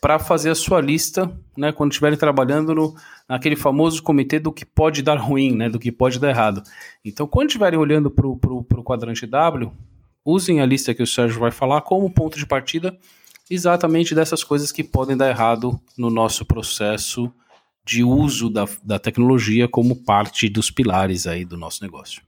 para 0.00 0.18
fazer 0.18 0.50
a 0.50 0.54
sua 0.54 0.80
lista, 0.80 1.30
né, 1.56 1.72
quando 1.72 1.92
estiverem 1.92 2.18
trabalhando 2.18 2.74
no, 2.74 2.94
naquele 3.28 3.56
famoso 3.56 4.02
comitê 4.02 4.38
do 4.38 4.52
que 4.52 4.64
pode 4.64 5.02
dar 5.02 5.16
ruim, 5.16 5.54
né, 5.54 5.68
do 5.68 5.78
que 5.78 5.90
pode 5.90 6.18
dar 6.18 6.30
errado. 6.30 6.62
Então, 7.04 7.26
quando 7.26 7.48
estiverem 7.48 7.78
olhando 7.78 8.10
para 8.10 8.26
o 8.26 8.84
quadrante 8.84 9.26
W, 9.26 9.72
usem 10.24 10.60
a 10.60 10.66
lista 10.66 10.94
que 10.94 11.02
o 11.02 11.06
Sérgio 11.06 11.40
vai 11.40 11.50
falar 11.50 11.80
como 11.82 12.10
ponto 12.10 12.38
de 12.38 12.46
partida 12.46 12.96
exatamente 13.50 14.14
dessas 14.14 14.42
coisas 14.42 14.72
que 14.72 14.82
podem 14.82 15.16
dar 15.16 15.28
errado 15.28 15.78
no 15.96 16.10
nosso 16.10 16.44
processo 16.44 17.32
de 17.84 18.02
uso 18.02 18.48
da, 18.48 18.66
da 18.82 18.98
tecnologia 18.98 19.68
como 19.68 19.96
parte 19.96 20.48
dos 20.48 20.70
pilares 20.70 21.26
aí 21.26 21.44
do 21.44 21.56
nosso 21.56 21.82
negócio. 21.82 22.22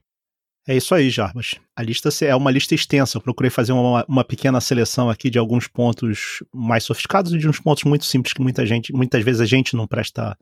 É 0.67 0.75
isso 0.75 0.93
aí, 0.93 1.09
Jarbas. 1.09 1.55
A 1.73 1.81
lista 1.81 2.09
é 2.25 2.35
uma 2.35 2.51
lista 2.51 2.75
extensa. 2.75 3.17
Eu 3.17 3.21
procurei 3.21 3.49
fazer 3.49 3.71
uma, 3.71 4.03
uma, 4.05 4.23
pequena 4.23 4.59
seleção 4.59 5.09
aqui 5.09 5.29
de 5.29 5.39
alguns 5.39 5.65
pontos 5.65 6.43
mais 6.53 6.83
sofisticados 6.83 7.33
e 7.33 7.37
de 7.37 7.47
uns 7.47 7.57
pontos 7.57 7.85
muito 7.85 8.03
simples 8.03 8.33
que 8.33 8.41
muita 8.41 8.65
gente, 8.65 8.91
muitas 8.91 9.23
vezes 9.23 9.39
a 9.39 9.45
gente 9.45 9.77
não 9.77 9.87
presta 9.87 10.37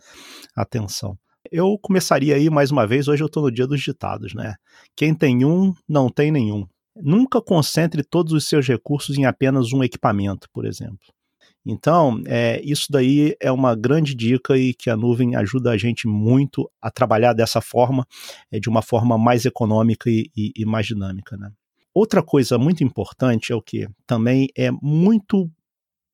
atenção. 0.56 1.16
Eu 1.52 1.78
começaria 1.80 2.36
aí 2.36 2.50
mais 2.50 2.72
uma 2.72 2.88
vez. 2.88 3.08
Hoje 3.08 3.22
eu 3.22 3.28
estou 3.28 3.44
no 3.44 3.52
dia 3.52 3.68
dos 3.68 3.80
ditados, 3.80 4.34
né? 4.34 4.56
Quem 4.96 5.14
tem 5.14 5.46
um, 5.46 5.76
não 5.88 6.10
tem 6.10 6.32
nenhum. 6.32 6.66
Nunca 6.96 7.40
concentre 7.40 8.04
todos 8.04 8.34
os 8.34 8.48
seus 8.48 8.68
recursos 8.68 9.16
em 9.16 9.26
apenas 9.26 9.74
um 9.74 9.84
equipamento, 9.84 10.48
por 10.52 10.66
exemplo. 10.66 10.98
Então, 11.66 12.22
é, 12.28 12.62
isso 12.64 12.88
daí 12.92 13.36
é 13.42 13.52
uma 13.52 13.76
grande 13.76 14.14
dica 14.14 14.56
e 14.58 14.74
que 14.74 14.90
a 14.90 14.96
nuvem 14.96 15.36
ajuda 15.36 15.72
a 15.72 15.78
gente 15.78 16.08
muito 16.08 16.70
a 16.80 16.92
trabalhar 16.92 17.34
dessa 17.34 17.60
forma, 17.60 18.06
é, 18.52 18.60
de 18.60 18.70
uma 18.70 18.84
forma 18.84 19.18
mais 19.18 19.46
econômica 19.46 20.10
e, 20.10 20.30
e, 20.38 20.52
e 20.56 20.66
mais 20.66 20.86
dinâmica. 20.86 21.36
Né? 21.36 21.52
Outra 21.94 22.22
coisa 22.22 22.58
muito 22.58 22.84
importante 22.84 23.52
é 23.52 23.56
o 23.56 23.62
que 23.62 23.88
também 24.06 24.48
é 24.56 24.70
muito 24.82 25.50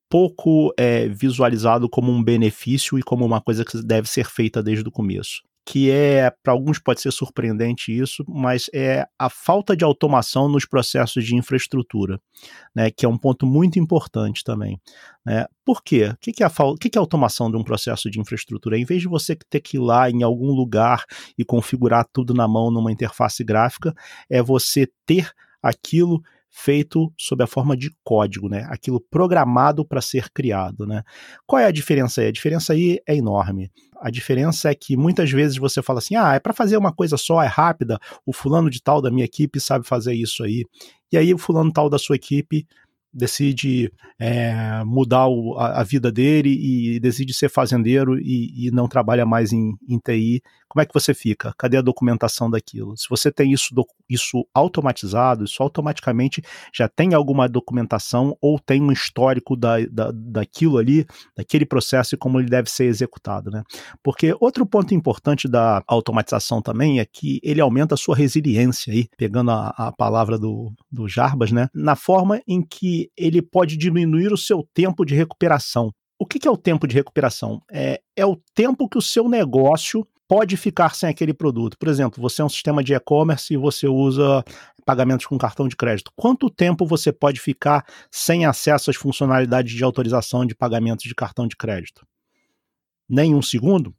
pouco 0.10 0.74
é, 0.78 1.08
visualizado 1.10 1.90
como 1.90 2.12
um 2.12 2.24
benefício 2.24 2.98
e 2.98 3.04
como 3.04 3.26
uma 3.26 3.42
coisa 3.42 3.66
que 3.66 3.82
deve 3.84 4.10
ser 4.10 4.26
feita 4.26 4.64
desde 4.64 4.88
o 4.88 4.92
começo 4.92 5.42
que 5.66 5.92
é, 5.92 6.32
para 6.44 6.54
alguns 6.54 6.80
pode 6.80 7.02
ser 7.02 7.12
surpreendente 7.12 7.96
isso, 7.96 8.26
mas 8.28 8.70
é 8.74 9.06
a 9.18 9.30
falta 9.30 9.76
de 9.76 9.84
automação 9.84 10.50
nos 10.50 10.66
processos 10.66 11.24
de 11.24 11.36
infraestrutura, 11.36 12.20
né, 12.76 12.90
que 12.90 13.06
é 13.06 13.10
um 13.10 13.18
ponto 13.18 13.46
muito 13.46 13.78
importante 13.78 14.44
também. 14.44 14.80
Né? 15.26 15.46
Por 15.64 15.84
quê? 15.84 16.10
O 16.10 16.18
que 16.18 16.44
é, 16.44 16.46
a, 16.46 16.64
o 16.64 16.76
que 16.76 16.90
é 16.94 16.98
a 16.98 17.02
automação 17.02 17.50
de 17.52 17.58
um 17.58 17.64
processo 17.64 18.10
de 18.10 18.20
infraestrutura? 18.20 18.78
Em 18.78 18.86
vez 18.86 19.02
de 19.02 19.08
você 19.08 19.36
ter 19.50 19.60
que 19.60 19.78
ir 19.78 19.80
lá 19.80 20.10
em 20.10 20.24
algum 20.24 20.52
lugar 20.52 21.06
e 21.38 21.46
configurar 21.46 22.06
tudo 22.12 22.34
na 22.34 22.48
mão 22.48 22.72
numa 22.72 22.92
interface 22.92 23.44
gráfica, 23.44 23.94
é 24.30 24.42
você 24.42 24.90
ter 25.06 25.32
aquilo 25.62 26.22
feito 26.52 27.12
sob 27.18 27.42
a 27.44 27.48
forma 27.48 27.76
de 27.78 27.90
código, 28.04 28.50
né? 28.50 28.68
Aquilo 28.70 29.00
programado 29.00 29.86
para 29.86 30.02
ser 30.02 30.30
criado, 30.32 30.86
né? 30.86 31.02
Qual 31.48 31.60
é 31.60 31.66
a 31.66 31.72
diferença 31.72 32.22
aí? 32.22 32.28
A 32.28 32.32
diferença 32.32 32.74
aí 32.74 33.00
é 33.08 33.16
enorme. 33.16 33.72
A 34.02 34.12
diferença 34.12 34.70
é 34.70 34.76
que 34.76 34.98
muitas 34.98 35.32
vezes 35.32 35.58
você 35.58 35.82
fala 35.82 36.00
assim: 36.00 36.16
"Ah, 36.16 36.36
é 36.36 36.40
para 36.40 36.54
fazer 36.54 36.78
uma 36.78 36.94
coisa 36.94 37.16
só, 37.18 37.42
é 37.42 37.48
rápida. 37.48 37.98
O 38.26 38.34
fulano 38.34 38.70
de 38.70 38.82
tal 38.84 39.02
da 39.02 39.10
minha 39.10 39.26
equipe 39.26 39.60
sabe 39.60 39.88
fazer 39.88 40.14
isso 40.14 40.44
aí". 40.44 40.66
E 41.12 41.18
aí 41.18 41.34
o 41.34 41.38
fulano 41.38 41.72
tal 41.72 41.90
da 41.90 41.98
sua 41.98 42.16
equipe 42.18 42.66
decide 43.14 43.92
é, 44.20 44.84
mudar 44.86 45.28
o, 45.28 45.58
a, 45.58 45.82
a, 45.82 45.84
vida 45.84 46.12
dele 46.12 46.50
e 46.50 47.00
decide 47.00 47.34
ser 47.34 47.50
fazendeiro 47.50 48.18
e, 48.18 48.68
e 48.68 48.72
não 48.72 48.88
trabalha 48.88 49.26
mais 49.26 49.52
em, 49.52 49.74
em, 49.88 50.00
TI, 50.00 50.42
como 50.70 50.82
é 50.82 50.86
que 50.86 50.94
você 50.94 51.14
fica? 51.14 51.54
Cadê 51.58 51.76
a 51.76 51.82
documentação 51.82 52.50
daquilo? 52.50 52.96
Se 52.96 53.10
você 53.10 53.30
tem 53.30 53.52
isso, 53.52 53.76
do, 53.76 53.86
isso 54.10 54.48
automatizado, 54.54 55.44
isso 55.44 55.62
automaticamente 55.62 56.42
já 56.74 56.88
tem 56.88 57.14
alguma 57.14 57.50
documentação 57.50 58.38
ou 58.40 58.58
tem 58.58 58.82
um 58.82 58.92
histórico 58.92 59.58
da, 59.58 59.86
da, 59.92 60.12
daquilo 60.14 60.78
ali, 60.78 61.06
daquele 61.36 61.66
processo 61.66 62.16
e 62.16 62.18
como 62.18 62.40
ele 62.40 62.50
deve 62.50 62.70
ser 62.70 62.86
executado, 62.86 63.52
né? 63.52 63.64
Porque 64.02 64.34
outro 64.40 64.66
ponto 64.66 64.94
importante 64.94 65.50
da 65.50 65.84
automatização 65.86 66.62
também 66.62 67.02
é 67.02 67.06
que 67.06 67.42
ele 67.44 67.60
aumenta 67.60 67.96
a 67.96 67.98
sua 67.98 68.16
resiliência 68.16 68.94
aí, 68.94 69.10
pegando 69.18 69.52
a, 69.52 69.74
a 69.76 69.92
palavra 69.92 70.40
do, 70.40 70.72
do 70.92 71.08
Jarbas, 71.08 71.52
né? 71.52 71.70
Na 71.74 71.96
forma 71.96 72.42
em 72.48 72.62
que 72.62 73.10
ele 73.16 73.42
pode 73.42 73.78
diminuir 73.78 74.34
o 74.34 74.38
seu 74.38 74.68
tempo 74.74 75.06
de 75.06 75.16
recuperação. 75.16 75.92
O 76.20 76.26
que, 76.26 76.38
que 76.38 76.48
é 76.48 76.52
o 76.52 76.58
tempo 76.58 76.88
de 76.88 76.94
recuperação? 76.94 77.62
É, 77.72 78.02
é 78.16 78.26
o 78.26 78.40
tempo 78.54 78.88
que 78.88 78.98
o 78.98 79.02
seu 79.02 79.28
negócio 79.28 80.06
pode 80.28 80.56
ficar 80.56 80.96
sem 80.96 81.10
aquele 81.10 81.34
produto. 81.34 81.78
Por 81.78 81.90
exemplo, 81.90 82.22
você 82.22 82.42
é 82.42 82.46
um 82.46 82.50
sistema 82.50 82.84
de 82.84 82.94
e-commerce 82.94 83.54
e 83.54 83.58
você 83.58 83.88
usa 83.88 84.44
pagamentos 84.86 85.26
com 85.26 85.38
cartão 85.38 85.68
de 85.68 85.76
crédito. 85.76 86.12
Quanto 86.16 86.50
tempo 86.50 86.86
você 86.86 87.12
pode 87.12 87.40
ficar 87.40 87.86
sem 88.10 88.46
acesso 88.46 88.90
às 88.90 88.96
funcionalidades 88.96 89.74
de 89.74 89.84
autorização 89.84 90.46
de 90.46 90.56
pagamentos 90.56 91.06
de 91.06 91.16
cartão 91.16 91.48
de 91.48 91.56
crédito? 91.56 92.06
Nem 93.10 93.36
um 93.36 93.42
segundo? 93.42 93.94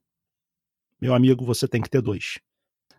Meu 1.00 1.14
amigo, 1.14 1.44
você 1.44 1.66
tem 1.66 1.82
que 1.82 1.90
ter 1.90 2.00
dois. 2.00 2.38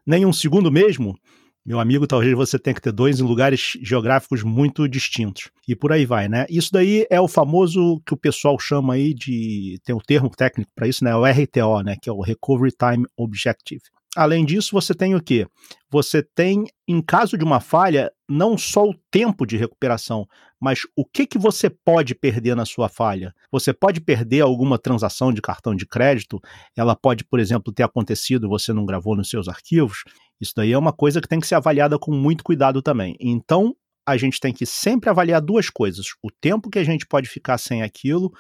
Nem 0.06 0.26
um 0.26 0.34
segundo 0.34 0.72
mesmo? 0.72 1.18
Meu 1.66 1.80
amigo, 1.80 2.06
talvez 2.06 2.36
você 2.36 2.60
tenha 2.60 2.74
que 2.74 2.82
ter 2.82 2.92
dois 2.92 3.22
em 3.22 3.24
lugares 3.24 3.78
geográficos 3.82 4.44
muito 4.44 4.86
distintos. 4.86 5.50
E 5.66 5.74
por 5.74 5.94
aí 5.94 6.06
vai, 6.06 6.28
né? 6.28 6.46
Isso 6.50 6.70
daí 6.74 7.08
é 7.10 7.22
o 7.22 7.28
famoso 7.28 8.02
que 8.06 8.14
o 8.14 8.18
pessoal 8.18 8.60
chama 8.60 8.96
aí 8.96 9.14
de. 9.14 9.80
tem 9.86 9.96
um 9.96 10.00
termo 10.00 10.30
técnico 10.30 10.70
para 10.76 10.90
isso, 10.90 11.06
né? 11.06 11.16
O 11.16 11.26
RTO, 11.26 11.82
né? 11.82 11.96
Que 12.02 12.10
é 12.10 12.14
o 12.14 12.20
Recovery 12.20 12.74
Time 12.78 13.06
Objective. 13.16 13.82
Além 14.16 14.46
disso, 14.46 14.72
você 14.74 14.94
tem 14.94 15.16
o 15.16 15.24
quê? 15.24 15.48
Você 15.90 16.22
tem, 16.22 16.66
em 16.88 17.02
caso 17.02 17.36
de 17.38 17.44
uma 17.44 17.60
falha, 17.60 18.12
não 18.30 18.58
só 18.58 18.84
o 18.84 18.94
tempo 19.10 19.46
de 19.46 19.58
recuperação, 19.58 20.28
mas 20.62 20.82
o 20.96 21.04
que, 21.04 21.26
que 21.26 21.38
você 21.38 21.70
pode 21.70 22.14
perder 22.14 22.56
na 22.56 22.64
sua 22.64 22.88
falha. 22.88 23.34
Você 23.52 23.74
pode 23.74 24.00
perder 24.00 24.42
alguma 24.42 24.78
transação 24.78 25.34
de 25.34 25.42
cartão 25.42 25.76
de 25.76 25.86
crédito, 25.86 26.40
ela 26.76 26.96
pode, 26.96 27.26
por 27.26 27.40
exemplo, 27.40 27.74
ter 27.74 27.84
acontecido, 27.84 28.48
você 28.48 28.72
não 28.72 28.86
gravou 28.86 29.16
nos 29.16 29.30
seus 29.30 29.48
arquivos. 29.48 30.04
Isso 30.44 30.54
daí 30.56 30.74
é 30.74 30.78
uma 30.78 30.94
coisa 30.94 31.22
que 31.22 31.28
tem 31.28 31.40
que 31.40 31.48
ser 31.48 31.56
avaliada 31.56 31.98
com 31.98 32.12
muito 32.12 32.44
cuidado 32.44 32.82
também. 32.82 33.16
Então, 33.20 33.76
a 34.06 34.18
gente 34.18 34.40
tem 34.40 34.54
que 34.54 34.66
sempre 34.66 35.10
avaliar 35.10 35.42
duas 35.42 35.70
coisas: 35.70 36.08
o 36.22 36.30
tempo 36.30 36.70
que 36.70 36.80
a 36.80 36.84
gente 36.84 37.08
pode 37.08 37.28
ficar 37.30 37.58
sem 37.58 37.82
aquilo 37.82 38.32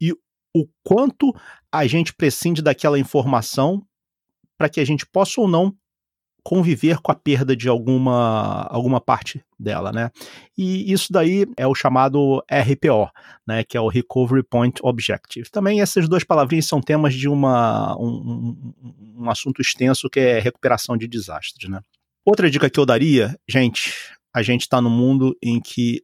e 0.00 0.12
o 0.12 0.66
quanto 0.84 1.34
a 1.72 1.86
gente 1.86 2.14
prescinde 2.14 2.62
daquela 2.62 2.98
informação 2.98 3.82
para 4.56 4.68
que 4.68 4.80
a 4.80 4.84
gente 4.84 5.06
possa 5.06 5.40
ou 5.40 5.48
não 5.48 5.74
conviver 6.46 6.98
com 6.98 7.10
a 7.10 7.14
perda 7.16 7.56
de 7.56 7.68
alguma, 7.68 8.68
alguma 8.70 9.00
parte 9.00 9.44
dela, 9.58 9.90
né? 9.90 10.12
E 10.56 10.92
isso 10.92 11.12
daí 11.12 11.44
é 11.56 11.66
o 11.66 11.74
chamado 11.74 12.40
RPO, 12.48 13.10
né? 13.44 13.64
Que 13.64 13.76
é 13.76 13.80
o 13.80 13.88
Recovery 13.88 14.44
Point 14.44 14.78
Objective. 14.80 15.50
Também 15.50 15.80
essas 15.80 16.08
duas 16.08 16.22
palavrinhas 16.22 16.66
são 16.66 16.80
temas 16.80 17.14
de 17.14 17.28
uma, 17.28 17.98
um, 17.98 18.72
um, 19.18 19.28
assunto 19.28 19.60
extenso 19.60 20.08
que 20.08 20.20
é 20.20 20.38
recuperação 20.38 20.96
de 20.96 21.08
desastres, 21.08 21.68
né? 21.68 21.80
Outra 22.24 22.48
dica 22.48 22.70
que 22.70 22.78
eu 22.78 22.86
daria, 22.86 23.36
gente, 23.48 23.92
a 24.32 24.40
gente 24.40 24.60
está 24.60 24.80
num 24.80 24.88
mundo 24.88 25.36
em 25.42 25.60
que 25.60 26.00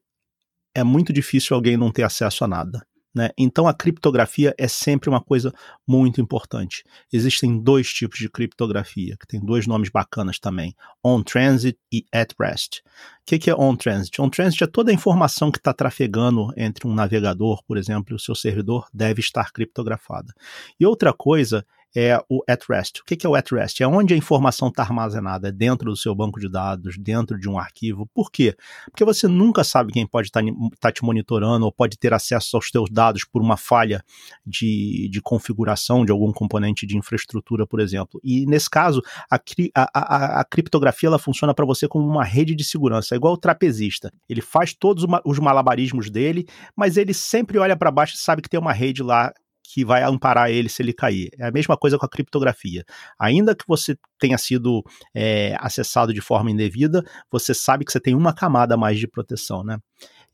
é 0.75 0.83
muito 0.83 1.13
difícil 1.13 1.55
alguém 1.55 1.77
não 1.77 1.93
ter 1.93 2.03
acesso 2.03 2.43
a 2.43 2.49
nada. 2.49 2.85
Né? 3.15 3.31
Então 3.37 3.69
a 3.69 3.75
criptografia 3.75 4.55
é 4.57 4.67
sempre 4.67 5.11
uma 5.11 5.21
coisa 5.21 5.53
muito 5.87 6.21
importante. 6.21 6.83
Existem 7.13 7.59
dois 7.61 7.93
tipos 7.93 8.19
de 8.19 8.29
criptografia, 8.29 9.17
que 9.21 9.27
tem 9.27 9.39
dois 9.39 9.67
nomes 9.67 9.91
bacanas 9.91 10.39
também: 10.39 10.75
on-transit 11.05 11.79
e 11.93 12.07
at-rest. 12.11 12.79
O 12.79 13.25
que, 13.27 13.39
que 13.39 13.51
é 13.51 13.55
on-transit? 13.55 14.21
On-transit 14.21 14.65
é 14.65 14.67
toda 14.67 14.91
a 14.91 14.95
informação 14.95 15.53
que 15.53 15.59
está 15.59 15.75
trafegando 15.75 16.53
entre 16.57 16.89
um 16.89 16.95
navegador, 16.95 17.63
por 17.65 17.77
exemplo, 17.77 18.13
e 18.13 18.17
o 18.17 18.19
seu 18.19 18.35
servidor 18.35 18.89
deve 18.93 19.21
estar 19.21 19.53
criptografada. 19.53 20.33
E 20.81 20.87
outra 20.87 21.13
coisa 21.13 21.67
é 21.95 22.19
o 22.29 22.43
at 22.49 22.65
rest. 22.69 23.01
O 23.01 23.05
que 23.05 23.27
é 23.27 23.29
o 23.29 23.35
at 23.35 23.51
rest? 23.53 23.81
É 23.81 23.87
onde 23.87 24.15
a 24.15 24.17
informação 24.17 24.69
está 24.69 24.83
armazenada, 24.83 25.49
é 25.49 25.53
dentro 25.53 25.91
do 25.91 25.97
seu 25.97 26.15
banco 26.15 26.41
de 26.41 26.49
dados, 26.49 26.97
dentro 26.99 27.39
de 27.39 27.49
um 27.49 27.59
arquivo. 27.59 28.09
Por 28.15 28.31
quê? 28.31 28.57
Porque 28.91 29.05
você 29.05 29.29
nunca 29.29 29.63
sabe 29.63 29.93
quem 29.93 30.07
pode 30.07 30.29
estar 30.29 30.43
tá, 30.43 30.51
tá 30.81 30.93
te 30.93 31.05
monitorando 31.05 31.65
ou 31.65 31.73
pode 31.73 31.99
ter 31.99 32.15
acesso 32.15 32.57
aos 32.57 32.69
seus 32.69 32.91
dados 32.91 33.25
por 33.25 33.43
uma 33.43 33.57
falha 33.57 34.03
de, 34.47 35.09
de 35.11 35.21
configuração 35.21 36.05
de 36.05 36.13
algum 36.13 36.33
componente 36.33 36.87
de 36.87 36.97
infraestrutura, 36.97 37.67
por 37.67 37.81
exemplo. 37.81 38.21
E 38.25 38.47
nesse 38.47 38.71
caso, 38.71 39.03
a, 39.31 39.37
a, 39.75 39.91
a, 39.95 40.41
a 40.41 40.45
criptografia 40.45 41.09
ela 41.09 41.19
funciona 41.19 41.55
para 41.55 41.67
você 41.67 41.87
como 41.87 42.07
uma 42.07 42.25
rede 42.25 42.55
de 42.55 42.65
segurança, 42.65 43.15
é 43.15 43.17
igual 43.17 43.35
o 43.35 43.39
trapezista. 43.39 44.13
Ele 44.29 44.41
faz 44.41 44.75
todos 44.75 45.05
os 45.25 45.39
malabarismos 45.39 46.11
dele, 46.11 46.47
mas 46.77 46.97
ele 46.97 47.13
sempre 47.13 47.59
olha 47.59 47.77
para 47.77 47.91
baixo 47.91 48.15
e 48.15 48.19
sabe 48.19 48.43
que 48.43 48.49
tem 48.49 48.61
uma 48.61 48.73
rede 48.73 49.03
lá 49.03 49.33
que 49.73 49.85
vai 49.87 50.03
amparar 50.03 50.51
ele 50.51 50.69
se 50.69 50.83
ele 50.83 50.93
cair. 50.93 51.31
É 51.39 51.47
a 51.47 51.51
mesma 51.51 51.79
coisa 51.79 51.97
com 51.97 52.05
a 52.05 52.09
criptografia. 52.09 52.85
Ainda 53.19 53.55
que 53.55 53.65
você 53.67 53.97
tenha 54.19 54.37
sido 54.37 54.83
é, 55.15 55.57
acessado 55.59 56.13
de 56.13 56.21
forma 56.21 56.51
indevida, 56.51 57.03
você 57.31 57.55
sabe 57.55 57.85
que 57.85 57.91
você 57.91 57.99
tem 57.99 58.15
uma 58.15 58.35
camada 58.35 58.75
a 58.75 58.77
mais 58.77 58.99
de 58.99 59.09
proteção, 59.09 59.65
né? 59.65 59.79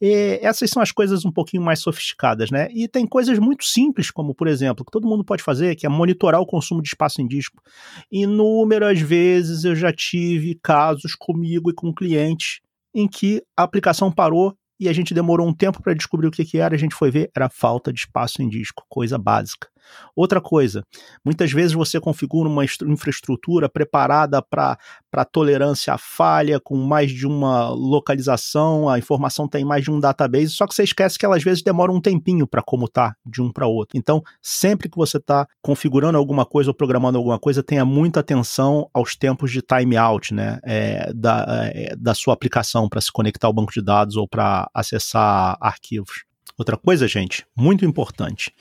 E 0.01 0.41
essas 0.43 0.71
são 0.71 0.83
as 0.83 0.91
coisas 0.91 1.25
um 1.25 1.31
pouquinho 1.31 1.63
mais 1.63 1.81
sofisticadas, 1.81 2.51
né? 2.51 2.69
E 2.73 2.89
tem 2.89 3.07
coisas 3.07 3.39
muito 3.39 3.65
simples, 3.65 4.11
como, 4.11 4.35
por 4.35 4.49
exemplo, 4.49 4.85
que 4.85 4.91
todo 4.91 5.09
mundo 5.09 5.25
pode 5.25 5.43
fazer, 5.43 5.77
que 5.77 5.87
é 5.87 5.89
monitorar 5.89 6.41
o 6.41 6.47
consumo 6.47 6.83
de 6.83 6.89
espaço 6.89 7.21
em 7.21 7.27
disco. 7.27 7.63
Inúmeras 8.11 9.01
vezes 9.01 9.65
eu 9.65 9.77
já 9.77 9.93
tive 9.93 10.59
casos 10.61 11.15
comigo 11.17 11.71
e 11.71 11.75
com 11.75 11.95
clientes 11.95 12.61
em 12.95 13.07
que 13.07 13.43
a 13.57 13.63
aplicação 13.63 14.11
parou 14.11 14.57
e 14.79 14.89
a 14.89 14.93
gente 14.93 15.15
demorou 15.15 15.49
um 15.49 15.55
tempo 15.55 15.83
para 15.83 15.95
descobrir 15.95 16.29
o 16.29 16.31
que, 16.31 16.45
que 16.45 16.59
era, 16.59 16.75
a 16.75 16.79
gente 16.79 16.95
foi 16.95 17.11
ver, 17.11 17.31
era 17.35 17.49
falta 17.49 17.93
de 17.93 18.01
espaço 18.01 18.43
em 18.43 18.49
disco, 18.49 18.85
coisa 18.89 19.19
básica. 19.19 19.69
Outra 20.15 20.41
coisa, 20.41 20.85
muitas 21.25 21.53
vezes 21.53 21.73
você 21.73 22.01
configura 22.01 22.49
uma 22.49 22.65
infraestrutura 22.65 23.69
preparada 23.69 24.43
para 24.43 25.25
tolerância 25.31 25.95
à 25.95 25.99
falha, 25.99 26.61
com 26.61 26.77
mais 26.77 27.11
de 27.11 27.27
uma 27.27 27.69
localização, 27.69 28.89
a 28.89 28.99
informação 28.99 29.49
tem 29.49 29.65
mais 29.65 29.85
de 29.85 29.91
um 29.91 30.01
database, 30.01 30.51
só 30.51 30.67
que 30.67 30.75
você 30.75 30.83
esquece 30.83 31.19
que 31.19 31.25
ela 31.25 31.37
às 31.37 31.43
vezes 31.43 31.63
demora 31.63 31.93
um 31.93 32.01
tempinho 32.01 32.47
para 32.47 32.63
comutar 32.63 33.17
de 33.25 33.43
um 33.43 33.53
para 33.53 33.67
outro. 33.67 33.97
Então, 33.97 34.23
sempre 34.43 34.89
que 34.89 34.97
você 34.97 35.19
está 35.19 35.47
configurando 35.63 36.19
alguma 36.19 36.45
coisa 36.45 36.71
ou 36.71 36.75
programando 36.75 37.19
alguma 37.19 37.39
coisa, 37.39 37.63
tenha 37.63 37.85
muita 37.85 38.21
atenção 38.21 38.89
aos 38.93 39.17
tempos 39.17 39.51
de 39.51 39.63
timeout 39.63 40.35
né, 40.35 40.59
é, 40.65 41.13
da, 41.15 41.71
é, 41.73 41.95
da 41.97 42.15
sua 42.15 42.35
aplicação 42.35 42.89
para 42.89 43.01
se 43.01 43.13
conectar 43.13 43.47
ao 43.47 43.53
banco 43.53 43.73
de 43.73 43.83
dados 43.83 44.17
ou 44.17 44.27
para 44.29 44.69
acessar 44.75 45.57
arquivos. 45.61 46.25
Outra 46.57 46.77
coisa, 46.77 47.07
gente, 47.07 47.47
muito 47.57 47.85
importante 47.85 48.53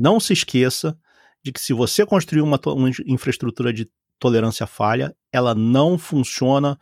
não 0.00 0.18
se 0.18 0.32
esqueça 0.32 0.98
de 1.44 1.52
que 1.52 1.60
se 1.60 1.74
você 1.74 2.06
construir 2.06 2.40
uma, 2.40 2.58
uma 2.66 2.90
infraestrutura 3.06 3.70
de 3.72 3.86
tolerância 4.18 4.64
à 4.64 4.66
falha, 4.66 5.14
ela 5.30 5.54
não 5.54 5.98
funciona 5.98 6.78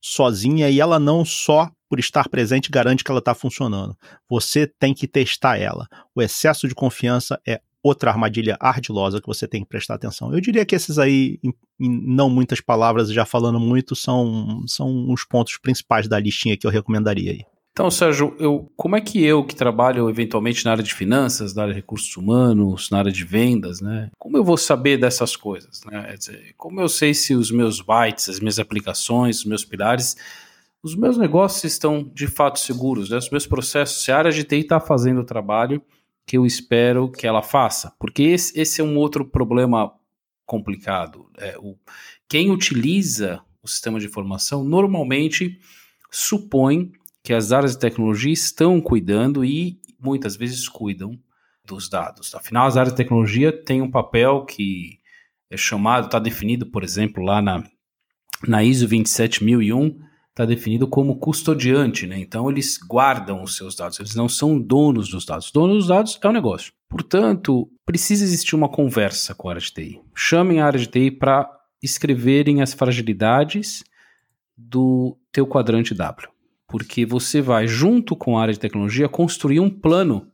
sozinha 0.00 0.68
e 0.68 0.78
ela 0.78 0.98
não 0.98 1.24
só 1.24 1.70
por 1.88 1.98
estar 1.98 2.28
presente 2.28 2.70
garante 2.70 3.04
que 3.04 3.10
ela 3.10 3.20
está 3.20 3.34
funcionando. 3.34 3.96
Você 4.28 4.66
tem 4.66 4.92
que 4.92 5.08
testar 5.08 5.58
ela. 5.58 5.86
O 6.14 6.20
excesso 6.20 6.68
de 6.68 6.74
confiança 6.74 7.40
é 7.46 7.60
outra 7.82 8.10
armadilha 8.10 8.56
ardilosa 8.60 9.20
que 9.20 9.26
você 9.26 9.48
tem 9.48 9.62
que 9.62 9.68
prestar 9.68 9.94
atenção. 9.94 10.32
Eu 10.32 10.40
diria 10.40 10.64
que 10.64 10.74
esses 10.74 10.98
aí, 10.98 11.38
em, 11.42 11.52
não 11.78 12.30
muitas 12.30 12.60
palavras, 12.60 13.12
já 13.12 13.24
falando 13.24 13.58
muito, 13.58 13.96
são, 13.96 14.62
são 14.66 15.10
os 15.10 15.24
pontos 15.24 15.58
principais 15.58 16.06
da 16.06 16.18
listinha 16.18 16.56
que 16.56 16.66
eu 16.66 16.70
recomendaria 16.70 17.32
aí. 17.32 17.51
Então, 17.72 17.90
Sérgio, 17.90 18.36
eu, 18.38 18.70
como 18.76 18.96
é 18.96 19.00
que 19.00 19.24
eu, 19.24 19.42
que 19.42 19.56
trabalho 19.56 20.10
eventualmente 20.10 20.62
na 20.62 20.72
área 20.72 20.84
de 20.84 20.92
finanças, 20.92 21.54
na 21.54 21.62
área 21.62 21.72
de 21.72 21.80
recursos 21.80 22.14
humanos, 22.18 22.90
na 22.90 22.98
área 22.98 23.10
de 23.10 23.24
vendas, 23.24 23.80
né? 23.80 24.10
Como 24.18 24.36
eu 24.36 24.44
vou 24.44 24.58
saber 24.58 24.98
dessas 24.98 25.36
coisas? 25.36 25.82
Né? 25.84 26.14
Dizer, 26.14 26.54
como 26.58 26.82
eu 26.82 26.88
sei 26.88 27.14
se 27.14 27.34
os 27.34 27.50
meus 27.50 27.80
bytes, 27.80 28.28
as 28.28 28.40
minhas 28.40 28.58
aplicações, 28.58 29.38
os 29.38 29.44
meus 29.46 29.64
pilares, 29.64 30.16
os 30.82 30.94
meus 30.94 31.16
negócios 31.16 31.64
estão 31.64 32.10
de 32.12 32.26
fato 32.26 32.60
seguros, 32.60 33.08
né? 33.08 33.16
os 33.16 33.30
meus 33.30 33.46
processos, 33.46 34.04
se 34.04 34.12
a 34.12 34.18
área 34.18 34.32
de 34.32 34.44
TI 34.44 34.56
está 34.56 34.78
fazendo 34.78 35.22
o 35.22 35.24
trabalho 35.24 35.80
que 36.26 36.36
eu 36.36 36.44
espero 36.44 37.10
que 37.10 37.26
ela 37.26 37.40
faça? 37.40 37.94
Porque 37.98 38.22
esse, 38.22 38.58
esse 38.60 38.82
é 38.82 38.84
um 38.84 38.98
outro 38.98 39.24
problema 39.24 39.94
complicado. 40.44 41.26
É, 41.38 41.56
o, 41.58 41.74
quem 42.28 42.50
utiliza 42.50 43.40
o 43.62 43.68
sistema 43.68 43.98
de 43.98 44.06
informação 44.06 44.62
normalmente 44.62 45.58
supõe 46.10 46.92
que 47.22 47.32
as 47.32 47.52
áreas 47.52 47.72
de 47.72 47.78
tecnologia 47.78 48.32
estão 48.32 48.80
cuidando 48.80 49.44
e 49.44 49.80
muitas 49.98 50.36
vezes 50.36 50.68
cuidam 50.68 51.18
dos 51.64 51.88
dados. 51.88 52.34
Afinal, 52.34 52.66
as 52.66 52.76
áreas 52.76 52.92
de 52.92 52.96
tecnologia 52.96 53.52
têm 53.52 53.80
um 53.80 53.90
papel 53.90 54.44
que 54.44 54.98
é 55.48 55.56
chamado, 55.56 56.06
está 56.06 56.18
definido, 56.18 56.66
por 56.66 56.82
exemplo, 56.82 57.22
lá 57.22 57.40
na, 57.40 57.62
na 58.46 58.64
ISO 58.64 58.86
27001, 58.88 60.00
está 60.30 60.44
definido 60.44 60.88
como 60.88 61.18
custodiante, 61.18 62.06
né? 62.06 62.18
Então 62.18 62.50
eles 62.50 62.78
guardam 62.78 63.42
os 63.42 63.54
seus 63.54 63.76
dados, 63.76 64.00
eles 64.00 64.14
não 64.14 64.28
são 64.28 64.58
donos 64.58 65.10
dos 65.10 65.24
dados. 65.24 65.52
Dono 65.52 65.74
dos 65.74 65.88
dados 65.88 66.18
é 66.20 66.28
o 66.28 66.32
negócio. 66.32 66.72
Portanto, 66.88 67.70
precisa 67.84 68.24
existir 68.24 68.56
uma 68.56 68.68
conversa 68.68 69.34
com 69.34 69.48
a 69.48 69.52
área 69.52 69.60
de 69.60 69.72
TI. 69.72 70.00
Chamem 70.14 70.60
a 70.60 70.66
área 70.66 70.80
de 70.80 70.86
TI 70.86 71.10
para 71.10 71.48
escreverem 71.82 72.62
as 72.62 72.72
fragilidades 72.72 73.84
do 74.56 75.18
teu 75.30 75.46
quadrante 75.46 75.94
W 75.94 76.31
porque 76.72 77.04
você 77.04 77.42
vai, 77.42 77.68
junto 77.68 78.16
com 78.16 78.38
a 78.38 78.40
área 78.40 78.54
de 78.54 78.58
tecnologia, 78.58 79.06
construir 79.06 79.60
um 79.60 79.68
plano 79.68 80.26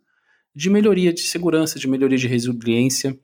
de 0.54 0.70
melhoria 0.70 1.12
de 1.12 1.22
segurança, 1.22 1.80
de 1.80 1.88
melhoria 1.88 2.16
de 2.16 2.28
resiliência 2.28 3.18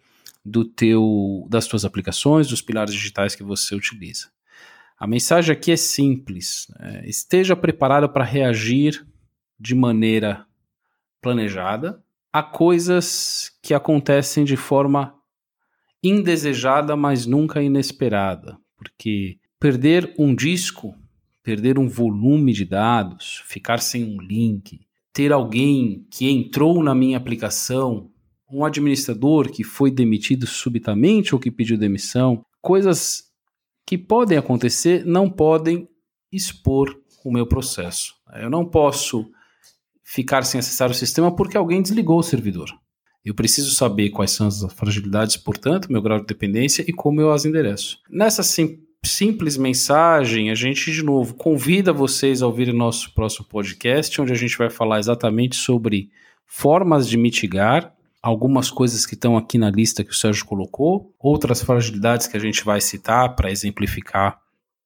do 0.44 0.64
teu, 0.64 1.47
das 1.49 1.68
tuas 1.68 1.85
aplicações, 1.85 2.49
dos 2.49 2.61
pilares 2.61 2.92
digitais 2.92 3.37
que 3.37 3.44
você 3.44 3.73
utiliza. 3.73 4.30
A 4.99 5.06
mensagem 5.06 5.52
aqui 5.52 5.71
é 5.71 5.76
simples: 5.76 6.66
né? 6.76 7.04
esteja 7.06 7.54
preparado 7.54 8.09
para 8.09 8.25
reagir 8.25 9.06
de 9.61 9.76
maneira 9.76 10.44
planejada 11.23 12.02
a 12.33 12.42
coisas 12.42 13.52
que 13.62 13.75
acontecem 13.75 14.44
de 14.44 14.56
forma 14.56 15.14
indesejada, 16.02 16.97
mas 16.97 17.26
nunca 17.26 17.62
inesperada, 17.62 18.59
porque 18.76 19.38
perder 19.61 20.12
um 20.18 20.35
disco 20.35 20.97
perder 21.44 21.78
um 21.78 21.86
volume 21.86 22.54
de 22.54 22.64
dados, 22.64 23.42
ficar 23.46 23.78
sem 23.80 24.02
um 24.02 24.20
link, 24.20 24.80
ter 25.12 25.30
alguém 25.30 26.06
que 26.10 26.28
entrou 26.28 26.82
na 26.82 26.94
minha 26.94 27.18
aplicação, 27.18 28.10
um 28.50 28.64
administrador 28.64 29.50
que 29.50 29.62
foi 29.62 29.90
demitido 29.90 30.46
subitamente 30.46 31.34
ou 31.34 31.40
que 31.40 31.50
pediu 31.50 31.76
demissão, 31.76 32.44
coisas 32.62 33.24
que 33.86 33.98
podem 33.98 34.38
acontecer 34.38 35.04
não 35.04 35.28
podem 35.28 35.86
expor 36.32 36.98
o 37.22 37.30
meu 37.30 37.46
processo. 37.46 38.14
Eu 38.34 38.48
não 38.48 38.64
posso 38.64 39.30
ficar 40.02 40.44
sem 40.44 40.58
acessar 40.58 40.90
o 40.90 40.94
sistema 40.94 41.34
porque 41.34 41.56
alguém 41.56 41.82
desligou 41.82 42.18
o 42.18 42.22
servidor. 42.22 42.70
Eu 43.24 43.34
preciso 43.34 43.74
saber 43.74 44.10
quais 44.10 44.32
são 44.32 44.46
as 44.46 44.62
fragilidades, 44.74 45.36
portanto, 45.36 45.90
meu 45.90 46.02
grau 46.02 46.20
de 46.20 46.26
dependência 46.26 46.84
e 46.86 46.92
como 46.92 47.20
eu 47.20 47.32
as 47.32 47.44
endereço. 47.44 47.98
Nessa 48.10 48.42
sim, 48.42 48.78
simples 49.04 49.56
mensagem, 49.56 50.50
a 50.50 50.54
gente, 50.54 50.90
de 50.90 51.02
novo, 51.02 51.34
convida 51.34 51.92
vocês 51.92 52.42
a 52.42 52.46
ouvir 52.46 52.68
o 52.68 52.76
nosso 52.76 53.12
próximo 53.14 53.46
podcast, 53.46 54.20
onde 54.20 54.32
a 54.32 54.37
gente 54.37 54.56
vai 54.56 54.70
falar 54.70 54.99
exatamente 54.99 55.56
sobre 55.56 56.11
formas 56.46 57.08
de 57.08 57.16
mitigar 57.16 57.94
algumas 58.23 58.70
coisas 58.70 59.04
que 59.04 59.14
estão 59.14 59.37
aqui 59.37 59.58
na 59.58 59.70
lista 59.70 60.02
que 60.02 60.11
o 60.11 60.14
Sérgio 60.14 60.46
colocou, 60.46 61.14
outras 61.18 61.62
fragilidades 61.62 62.26
que 62.26 62.37
a 62.37 62.40
gente 62.40 62.64
vai 62.64 62.80
citar 62.80 63.37
para 63.37 63.50
exemplificar 63.50 64.40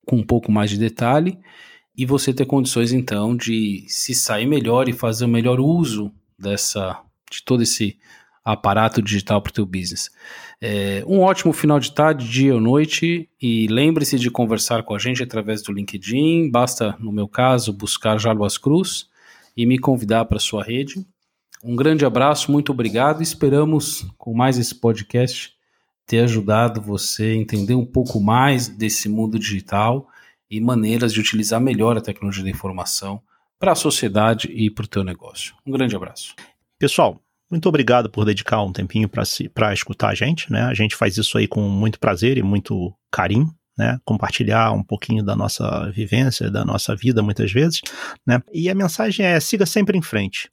com 0.05 0.17
um 0.17 0.25
pouco 0.25 0.51
mais 0.51 0.71
de 0.71 0.79
detalhe, 0.79 1.39
e 1.97 2.05
você 2.05 2.33
ter 2.33 2.47
condições 2.47 2.93
então 2.93 3.37
de 3.37 3.85
se 3.89 4.15
sair 4.15 4.47
melhor 4.47 4.89
e 4.89 4.93
fazer 4.93 5.25
o 5.25 5.29
melhor 5.29 5.61
uso 5.61 6.13
dessa 6.39 7.01
de 7.31 7.45
todo 7.45 7.63
esse 7.63 7.99
aparato 8.53 9.03
digital 9.03 9.43
para 9.43 9.51
o 9.51 9.53
teu 9.53 9.67
business. 9.67 10.11
É, 10.59 11.05
um 11.07 11.21
ótimo 11.21 11.53
final 11.53 11.79
de 11.79 11.93
tarde, 11.93 12.27
dia 12.27 12.55
ou 12.55 12.61
noite 12.61 13.29
e 13.41 13.67
lembre-se 13.69 14.19
de 14.19 14.31
conversar 14.31 14.83
com 14.85 14.95
a 14.95 14.99
gente 14.99 15.23
através 15.23 15.63
do 15.63 15.71
LinkedIn. 15.71 16.51
Basta, 16.51 16.97
no 16.99 17.13
meu 17.13 17.29
caso, 17.29 17.75
buscar 17.75 18.19
Jarbas 18.19 18.57
Cruz 18.57 19.07
e 19.55 19.67
me 19.67 19.79
convidar 19.79 20.25
para 20.25 20.39
sua 20.39 20.65
rede. 20.65 21.07
Um 21.63 21.77
grande 21.77 22.07
abraço, 22.07 22.51
muito 22.51 22.73
obrigado. 22.73 23.23
Esperamos, 23.23 24.07
com 24.17 24.33
mais 24.33 24.57
esse 24.59 24.75
podcast, 24.75 25.53
ter 26.07 26.21
ajudado 26.21 26.81
você 26.81 27.25
a 27.25 27.35
entender 27.35 27.75
um 27.75 27.85
pouco 27.85 28.19
mais 28.19 28.67
desse 28.67 29.11
mundo 29.11 29.39
digital 29.39 30.09
e 30.51 30.59
maneiras 30.59 31.13
de 31.13 31.21
utilizar 31.21 31.61
melhor 31.61 31.99
a 31.99 32.01
tecnologia 32.01 32.45
da 32.45 32.51
informação 32.51 33.21
para 33.59 33.73
a 33.73 33.75
sociedade 33.75 34.49
e 34.51 34.71
para 34.71 34.85
o 34.87 34.89
teu 34.89 35.05
negócio. 35.05 35.55
Um 35.67 35.71
grande 35.71 35.95
abraço. 35.95 36.35
Pessoal, 36.79 37.21
muito 37.51 37.69
obrigado 37.69 38.11
por 38.11 38.25
dedicar 38.25 38.63
um 38.63 38.73
tempinho 38.73 39.09
para 39.09 39.73
escutar 39.73 40.09
a 40.11 40.15
gente, 40.15 40.53
né? 40.53 40.63
A 40.65 40.75
gente 40.75 40.95
faz 40.95 41.17
isso 41.17 41.39
aí 41.39 41.49
com 41.49 41.63
muito 41.63 41.99
prazer 41.99 42.37
e 42.37 42.43
muito 42.43 42.95
carinho, 43.11 43.51
né? 43.77 43.99
Compartilhar 44.05 44.73
um 44.73 44.83
pouquinho 44.83 45.25
da 45.25 45.35
nossa 45.35 45.91
vivência, 45.91 46.51
da 46.51 46.65
nossa 46.65 46.95
vida 46.95 47.23
muitas 47.23 47.51
vezes, 47.51 47.81
né? 48.27 48.43
E 48.53 48.69
a 48.69 48.75
mensagem 48.75 49.25
é: 49.25 49.41
siga 49.41 49.65
sempre 49.65 49.97
em 49.97 50.03
frente. 50.03 50.51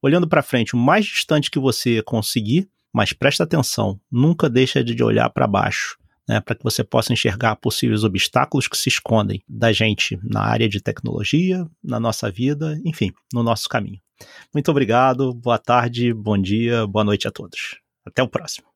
Olhando 0.00 0.28
para 0.28 0.42
frente, 0.42 0.74
o 0.74 0.78
mais 0.78 1.04
distante 1.04 1.50
que 1.50 1.58
você 1.58 2.02
conseguir, 2.02 2.68
mas 2.92 3.12
presta 3.12 3.42
atenção, 3.42 3.98
nunca 4.10 4.48
deixa 4.48 4.84
de 4.84 5.02
olhar 5.02 5.28
para 5.30 5.46
baixo. 5.46 5.98
Né, 6.28 6.40
para 6.40 6.56
que 6.56 6.64
você 6.64 6.82
possa 6.82 7.12
enxergar 7.12 7.54
possíveis 7.54 8.02
obstáculos 8.02 8.66
que 8.66 8.76
se 8.76 8.88
escondem 8.88 9.44
da 9.48 9.72
gente 9.72 10.18
na 10.24 10.40
área 10.40 10.68
de 10.68 10.80
tecnologia, 10.80 11.64
na 11.84 12.00
nossa 12.00 12.28
vida, 12.28 12.76
enfim, 12.84 13.12
no 13.32 13.44
nosso 13.44 13.68
caminho. 13.68 14.00
Muito 14.52 14.70
obrigado, 14.70 15.34
boa 15.34 15.58
tarde, 15.58 16.12
bom 16.12 16.38
dia, 16.38 16.86
boa 16.86 17.04
noite 17.04 17.28
a 17.28 17.30
todos. 17.30 17.80
Até 18.04 18.22
o 18.22 18.28
próximo. 18.28 18.75